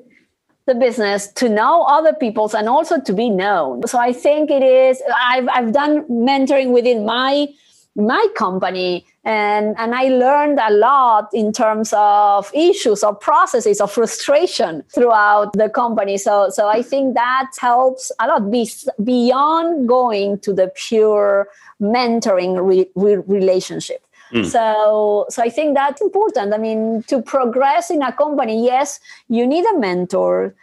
the 0.66 0.76
business 0.76 1.28
to 1.28 1.48
know 1.48 1.84
other 1.84 2.14
people's 2.14 2.54
and 2.54 2.68
also 2.68 3.00
to 3.00 3.14
be 3.14 3.30
known 3.30 3.88
so 3.88 3.98
i 3.98 4.12
think 4.12 4.52
it 4.52 4.62
is 4.62 5.02
i've, 5.16 5.48
I've 5.48 5.72
done 5.72 6.04
mentoring 6.10 6.72
within 6.72 7.06
my 7.06 7.48
my 7.96 8.28
company 8.36 9.06
and 9.30 9.76
and 9.78 9.94
i 9.94 10.06
learned 10.08 10.60
a 10.60 10.74
lot 10.74 11.30
in 11.34 11.52
terms 11.52 11.94
of 11.96 12.50
issues 12.54 13.04
or 13.04 13.14
processes 13.14 13.80
of 13.80 13.92
frustration 13.92 14.84
throughout 14.94 15.54
the 15.54 15.70
company 15.70 16.18
so 16.18 16.50
so 16.50 16.68
i 16.68 16.82
think 16.82 17.14
that 17.14 17.50
helps 17.60 18.12
a 18.20 18.28
lot 18.28 18.50
be, 18.50 18.68
beyond 19.04 19.88
going 19.88 20.40
to 20.40 20.52
the 20.52 20.72
pure 20.76 21.48
mentoring 21.80 22.58
re, 22.60 22.90
re, 22.96 23.18
relationship 23.28 24.04
Mm. 24.32 24.46
So, 24.46 25.26
so 25.30 25.42
I 25.42 25.50
think 25.50 25.76
that's 25.76 26.02
important. 26.02 26.54
I 26.54 26.58
mean, 26.58 27.04
to 27.08 27.22
progress 27.22 27.90
in 27.90 28.04
a 28.04 28.12
company, 28.12 28.64
yes, 28.64 29.00
you 29.28 29.48
need 29.48 29.66
a 29.66 29.80
mentor. 29.80 30.54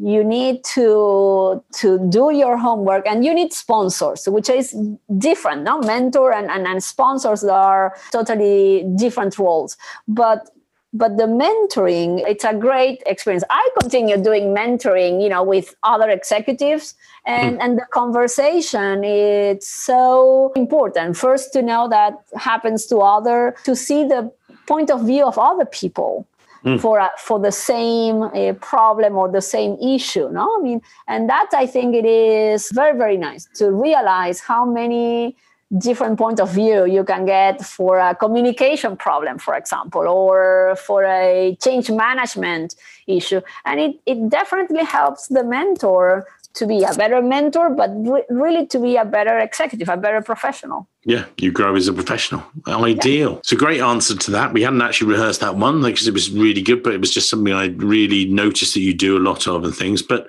You 0.00 0.24
need 0.24 0.64
to 0.76 1.62
to 1.80 2.08
do 2.08 2.32
your 2.32 2.56
homework, 2.56 3.06
and 3.06 3.24
you 3.24 3.34
need 3.34 3.52
sponsors, 3.52 4.26
which 4.26 4.48
is 4.48 4.74
different. 5.18 5.64
No, 5.64 5.80
mentor 5.80 6.32
and, 6.32 6.50
and, 6.50 6.66
and 6.66 6.82
sponsors 6.82 7.44
are 7.44 7.94
totally 8.10 8.84
different 8.96 9.38
roles. 9.38 9.76
But 10.08 10.48
but 10.92 11.16
the 11.16 11.24
mentoring 11.24 12.22
it's 12.28 12.44
a 12.44 12.54
great 12.54 13.02
experience 13.06 13.44
i 13.50 13.68
continue 13.80 14.16
doing 14.22 14.54
mentoring 14.54 15.22
you 15.22 15.28
know 15.28 15.42
with 15.42 15.74
other 15.82 16.08
executives 16.10 16.94
and 17.24 17.56
mm. 17.56 17.64
and 17.64 17.78
the 17.78 17.86
conversation 17.92 19.02
it's 19.02 19.68
so 19.68 20.52
important 20.54 21.16
first 21.16 21.52
to 21.52 21.62
know 21.62 21.88
that 21.88 22.14
happens 22.36 22.86
to 22.86 22.98
other 22.98 23.54
to 23.64 23.74
see 23.74 24.04
the 24.06 24.30
point 24.66 24.90
of 24.90 25.04
view 25.06 25.24
of 25.24 25.38
other 25.38 25.64
people 25.64 26.26
mm. 26.64 26.80
for 26.80 27.08
for 27.18 27.38
the 27.38 27.52
same 27.52 28.22
uh, 28.22 28.52
problem 28.60 29.16
or 29.16 29.28
the 29.28 29.40
same 29.40 29.76
issue 29.82 30.28
no 30.30 30.56
i 30.58 30.62
mean 30.62 30.80
and 31.08 31.28
that 31.28 31.48
i 31.54 31.66
think 31.66 31.94
it 31.94 32.04
is 32.04 32.70
very 32.72 32.96
very 32.96 33.16
nice 33.16 33.48
to 33.54 33.70
realize 33.70 34.40
how 34.40 34.64
many 34.64 35.36
different 35.78 36.18
point 36.18 36.38
of 36.38 36.50
view 36.52 36.84
you 36.84 37.02
can 37.02 37.24
get 37.24 37.64
for 37.64 37.98
a 37.98 38.14
communication 38.14 38.94
problem 38.96 39.38
for 39.38 39.54
example 39.54 40.06
or 40.06 40.76
for 40.76 41.04
a 41.04 41.56
change 41.62 41.90
management 41.90 42.74
issue 43.06 43.40
and 43.64 43.80
it, 43.80 43.98
it 44.04 44.28
definitely 44.28 44.84
helps 44.84 45.28
the 45.28 45.42
mentor 45.42 46.26
to 46.54 46.66
be 46.66 46.82
a 46.84 46.94
better 46.94 47.22
mentor 47.22 47.70
but 47.70 47.90
re- 47.94 48.24
really 48.30 48.66
to 48.66 48.78
be 48.78 48.96
a 48.96 49.04
better 49.04 49.38
executive 49.38 49.88
a 49.88 49.96
better 49.96 50.22
professional. 50.22 50.88
Yeah 51.04 51.24
you 51.38 51.50
grow 51.50 51.74
as 51.74 51.88
a 51.88 51.92
professional 51.92 52.42
ideal. 52.66 53.32
Yeah. 53.32 53.38
it's 53.38 53.52
a 53.52 53.56
great 53.56 53.80
answer 53.80 54.16
to 54.16 54.30
that. 54.32 54.52
We 54.52 54.62
hadn't 54.62 54.82
actually 54.82 55.12
rehearsed 55.12 55.40
that 55.40 55.56
one 55.56 55.82
because 55.82 56.08
it 56.08 56.14
was 56.14 56.30
really 56.30 56.62
good 56.62 56.82
but 56.82 56.94
it 56.94 57.00
was 57.00 57.12
just 57.12 57.28
something 57.28 57.52
i 57.52 57.66
really 57.66 58.26
noticed 58.26 58.74
that 58.74 58.80
you 58.80 58.94
do 58.94 59.16
a 59.16 59.20
lot 59.20 59.46
of 59.46 59.64
and 59.64 59.74
things. 59.74 60.02
But 60.02 60.28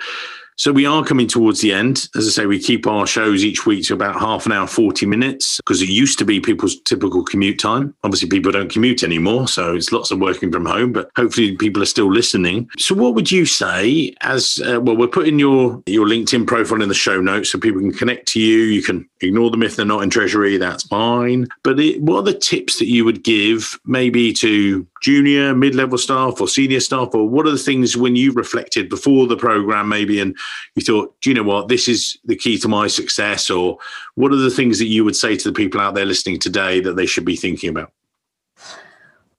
so 0.58 0.72
we 0.72 0.86
are 0.86 1.04
coming 1.04 1.28
towards 1.28 1.62
the 1.62 1.74
end. 1.74 2.08
As 2.16 2.28
I 2.28 2.32
say, 2.32 2.45
we 2.45 2.60
keep 2.60 2.88
our 2.88 3.08
shows 3.08 3.43
each 3.43 3.66
week 3.66 3.86
to 3.88 3.93
about 3.93 4.20
half 4.20 4.45
an 4.45 4.51
hour, 4.51 4.68
40 4.68 5.06
minutes, 5.06 5.58
because 5.58 5.82
it 5.82 5.89
used 5.89 6.20
to 6.20 6.26
be 6.26 6.39
people's 6.39 6.80
typical 6.82 7.24
commute 7.24 7.60
time. 7.60 7.95
Obviously, 8.04 8.30
people 8.30 8.51
don't 8.51 8.72
commute 8.72 9.04
anymore. 9.04 9.47
So 9.47 9.76
it's 9.76 9.91
lots 9.91 10.12
of 10.12 10.20
working 10.20 10.51
from 10.51 10.66
home, 10.66 10.93
but 10.93 11.10
hopefully 11.16 11.56
people 11.58 11.82
are 11.82 11.88
still 11.88 12.12
listening. 12.12 12.70
So 12.78 12.95
what 12.95 13.16
would 13.16 13.32
you 13.32 13.45
say 13.45 14.14
as, 14.22 14.60
uh, 14.66 14.80
well, 14.82 14.97
we're 14.97 15.08
putting 15.08 15.39
your, 15.39 15.82
your 15.86 16.08
LinkedIn 16.08 16.47
profile 16.47 16.82
in 16.82 16.89
the 16.89 16.95
show 16.95 17.22
notes 17.22 17.51
so 17.51 17.60
people 17.60 17.82
can 17.82 17.93
connect 17.93 18.28
to 18.30 18.39
you. 18.39 18.60
You 18.60 18.82
can 18.82 19.08
ignore 19.22 19.51
them 19.51 19.64
if 19.64 19.76
they're 19.76 19.86
not 19.86 20.04
in 20.04 20.10
treasury. 20.10 20.58
That's 20.58 20.84
fine. 20.84 21.47
But 21.64 21.80
it, 21.80 22.01
what 22.01 22.20
are 22.20 22.24
the 22.24 22.38
tips 22.38 22.80
that 22.80 22.88
you 22.88 23.06
would 23.06 23.24
give 23.24 23.80
maybe 23.86 24.34
to 24.34 24.88
junior, 25.04 25.54
mid 25.54 25.76
level 25.76 25.97
staff 25.97 26.41
or 26.41 26.47
senior 26.47 26.80
staff? 26.80 27.10
Or 27.14 27.30
what 27.30 27.45
are 27.45 27.51
the 27.51 27.58
things 27.58 27.95
when 27.95 28.16
you 28.16 28.32
reflected 28.32 28.89
before 28.89 29.28
the 29.28 29.38
program, 29.38 29.89
maybe, 29.89 30.20
and 30.20 30.36
you 30.76 30.82
thought, 30.82 31.14
do 31.22 31.30
you 31.30 31.36
know 31.36 31.43
what, 31.43 31.68
this 31.68 31.88
is 31.88 32.18
the 32.26 32.36
key 32.36 32.58
to 32.60 32.68
my 32.68 32.88
success? 32.88 33.49
Or 33.49 33.78
what 34.16 34.32
are 34.32 34.38
the 34.38 34.49
things 34.49 34.80
that 34.80 34.88
you 34.88 35.04
would 35.04 35.16
say 35.16 35.36
to 35.36 35.49
the 35.49 35.54
people 35.54 35.80
out 35.80 35.93
there 35.93 36.06
listening 36.06 36.39
today 36.39 36.80
that 36.80 36.95
they 36.95 37.06
should 37.06 37.26
be 37.26 37.36
thinking 37.36 37.70
about? 37.70 37.91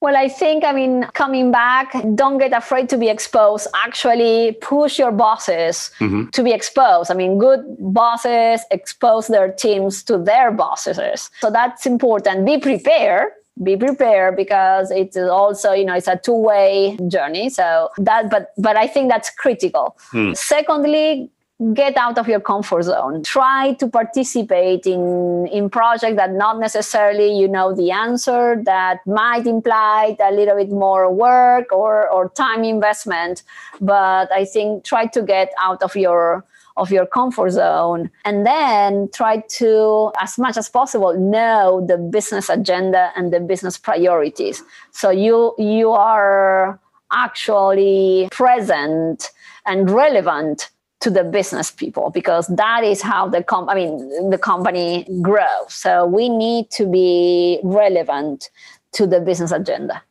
Well, 0.00 0.16
I 0.18 0.28
think, 0.28 0.64
I 0.64 0.72
mean, 0.72 1.04
coming 1.14 1.50
back, 1.50 1.94
don't 2.14 2.36
get 2.36 2.52
afraid 2.52 2.90
to 2.90 2.98
be 2.98 3.08
exposed. 3.08 3.66
Actually, 3.74 4.52
push 4.60 4.98
your 4.98 5.10
bosses 5.10 5.90
mm-hmm. 5.98 6.28
to 6.28 6.42
be 6.42 6.52
exposed. 6.52 7.10
I 7.10 7.14
mean, 7.14 7.38
good 7.38 7.64
bosses 7.78 8.60
expose 8.70 9.28
their 9.28 9.50
teams 9.50 10.02
to 10.02 10.18
their 10.18 10.52
bosses. 10.52 11.30
So 11.40 11.50
that's 11.50 11.86
important. 11.86 12.44
Be 12.44 12.58
prepared 12.58 13.30
be 13.62 13.76
prepared 13.76 14.36
because 14.36 14.90
it's 14.90 15.16
also 15.16 15.72
you 15.72 15.84
know 15.84 15.94
it's 15.94 16.08
a 16.08 16.16
two-way 16.16 16.98
journey. 17.08 17.48
So 17.48 17.90
that 17.98 18.30
but 18.30 18.52
but 18.58 18.76
i 18.76 18.86
think 18.86 19.10
that's 19.10 19.30
critical. 19.30 19.96
Hmm. 20.10 20.32
secondly 20.34 21.30
get 21.72 21.96
out 21.96 22.18
of 22.18 22.26
your 22.26 22.40
comfort 22.40 22.82
zone. 22.82 23.22
Try 23.22 23.74
to 23.74 23.88
participate 23.88 24.86
in 24.86 25.46
in 25.46 25.70
projects 25.70 26.16
that 26.16 26.32
not 26.32 26.58
necessarily 26.58 27.38
you 27.38 27.46
know 27.46 27.72
the 27.72 27.92
answer 27.92 28.60
that 28.64 28.98
might 29.06 29.46
imply 29.46 30.16
a 30.20 30.32
little 30.32 30.56
bit 30.56 30.70
more 30.70 31.12
work 31.12 31.70
or 31.72 32.08
or 32.10 32.30
time 32.30 32.64
investment. 32.64 33.44
But 33.80 34.32
i 34.32 34.44
think 34.44 34.84
try 34.84 35.06
to 35.06 35.22
get 35.22 35.52
out 35.60 35.82
of 35.82 35.94
your 35.94 36.44
of 36.76 36.90
your 36.90 37.06
comfort 37.06 37.50
zone 37.50 38.10
and 38.24 38.46
then 38.46 39.08
try 39.12 39.42
to 39.48 40.10
as 40.20 40.38
much 40.38 40.56
as 40.56 40.68
possible 40.68 41.14
know 41.18 41.84
the 41.86 41.96
business 41.96 42.48
agenda 42.48 43.12
and 43.16 43.32
the 43.32 43.40
business 43.40 43.78
priorities 43.78 44.62
so 44.90 45.10
you 45.10 45.54
you 45.58 45.90
are 45.90 46.80
actually 47.12 48.28
present 48.32 49.30
and 49.66 49.90
relevant 49.90 50.70
to 51.00 51.10
the 51.10 51.22
business 51.22 51.70
people 51.70 52.10
because 52.10 52.46
that 52.48 52.82
is 52.82 53.02
how 53.02 53.28
the 53.28 53.42
com- 53.42 53.68
I 53.68 53.74
mean 53.74 54.30
the 54.30 54.38
company 54.38 55.06
grows. 55.20 55.68
So 55.68 56.06
we 56.06 56.30
need 56.30 56.70
to 56.72 56.86
be 56.86 57.60
relevant 57.62 58.48
to 58.92 59.06
the 59.06 59.20
business 59.20 59.52
agenda. 59.52 60.02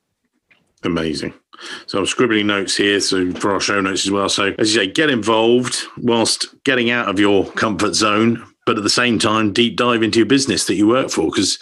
Amazing. 0.83 1.33
So 1.87 1.99
I'm 1.99 2.05
scribbling 2.05 2.47
notes 2.47 2.75
here, 2.75 2.99
so 2.99 3.31
for 3.33 3.51
our 3.51 3.59
show 3.59 3.81
notes 3.81 4.05
as 4.05 4.11
well. 4.11 4.29
So 4.29 4.53
as 4.57 4.73
you 4.73 4.81
say, 4.81 4.87
get 4.87 5.09
involved 5.09 5.83
whilst 5.97 6.63
getting 6.63 6.89
out 6.89 7.09
of 7.09 7.19
your 7.19 7.45
comfort 7.51 7.93
zone, 7.93 8.43
but 8.65 8.77
at 8.77 8.83
the 8.83 8.89
same 8.89 9.19
time, 9.19 9.53
deep 9.53 9.75
dive 9.75 10.03
into 10.03 10.19
your 10.19 10.25
business 10.25 10.65
that 10.67 10.75
you 10.75 10.87
work 10.87 11.09
for 11.09 11.25
because 11.25 11.59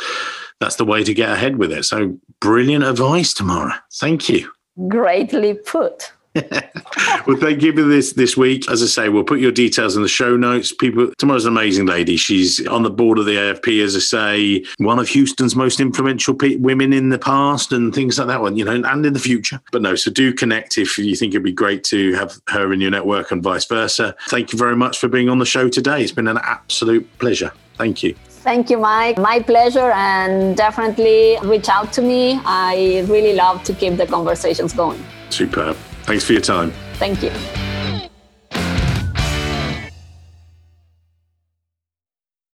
that's 0.60 0.76
the 0.76 0.86
way 0.86 1.04
to 1.04 1.14
get 1.14 1.30
ahead 1.30 1.58
with 1.58 1.72
it. 1.72 1.84
So 1.86 2.18
brilliant 2.39 2.84
advice, 2.84 3.34
Tamara. 3.34 3.84
Thank 3.93 4.30
you. 4.30 4.52
Greatly 4.88 5.56
put. 5.56 6.14
Well, 6.34 7.38
thank 7.38 7.62
you 7.62 7.74
for 7.74 7.84
this 7.84 8.14
this 8.14 8.38
week. 8.38 8.70
As 8.72 8.82
I 8.82 8.86
say, 8.86 9.10
we'll 9.10 9.26
put 9.26 9.40
your 9.40 9.52
details 9.52 9.98
in 9.98 10.02
the 10.02 10.08
show 10.08 10.38
notes. 10.38 10.74
People, 10.74 11.12
Tamara's 11.18 11.46
an 11.46 11.52
amazing 11.52 11.88
lady. 11.88 12.16
She's 12.16 12.66
on 12.68 12.84
the 12.84 12.90
board 12.90 13.20
of 13.20 13.26
the 13.26 13.36
AFP, 13.36 13.84
as 13.84 13.96
I 13.98 14.00
say, 14.00 14.66
one 14.78 14.98
of 14.98 15.10
Houston's 15.10 15.56
most 15.58 15.82
influential 15.82 16.34
pe- 16.34 16.56
women 16.56 16.94
in 16.94 17.10
the 17.10 17.20
past 17.20 17.74
and 17.74 17.94
things 17.94 18.18
like 18.18 18.28
that 18.28 18.42
one, 18.42 18.56
you 18.56 18.64
know, 18.64 18.82
and 18.82 19.06
in 19.06 19.12
the 19.12 19.20
future. 19.20 19.60
But 19.74 19.82
no, 19.82 19.96
so 19.96 20.10
do 20.10 20.34
connect 20.34 20.78
if 20.78 20.98
you 20.98 21.16
think 21.16 21.34
it'd 21.34 21.44
be 21.44 21.52
great 21.52 21.84
to 21.86 22.14
have 22.14 22.40
her 22.48 22.72
in 22.72 22.80
your 22.80 22.92
network 22.92 23.32
and 23.32 23.44
vice 23.44 23.66
versa. 23.66 24.16
Thank 24.30 24.54
you 24.54 24.60
very 24.60 24.78
much 24.78 25.00
for 25.00 25.10
being 25.10 25.28
on 25.28 25.40
the 25.40 25.46
show 25.46 25.68
today. 25.68 26.02
It's 26.02 26.14
been 26.14 26.30
an 26.30 26.40
absolute 26.44 27.08
pleasure. 27.20 27.52
Thank 27.78 28.04
you. 28.04 28.16
Thank 28.44 28.70
you, 28.70 28.78
Mike. 28.78 29.18
My 29.18 29.40
pleasure, 29.40 29.92
and 29.92 30.56
definitely 30.56 31.38
reach 31.44 31.70
out 31.70 31.94
to 31.94 32.02
me. 32.02 32.40
I 32.44 33.06
really 33.08 33.34
love 33.34 33.64
to 33.66 33.74
keep 33.74 33.98
the 33.98 34.08
conversations 34.08 34.74
going. 34.74 35.04
Superb. 35.30 35.78
Thanks 36.04 36.24
for 36.24 36.34
your 36.34 36.41
time. 36.41 36.72
Thank 36.95 37.24
you. 37.24 37.32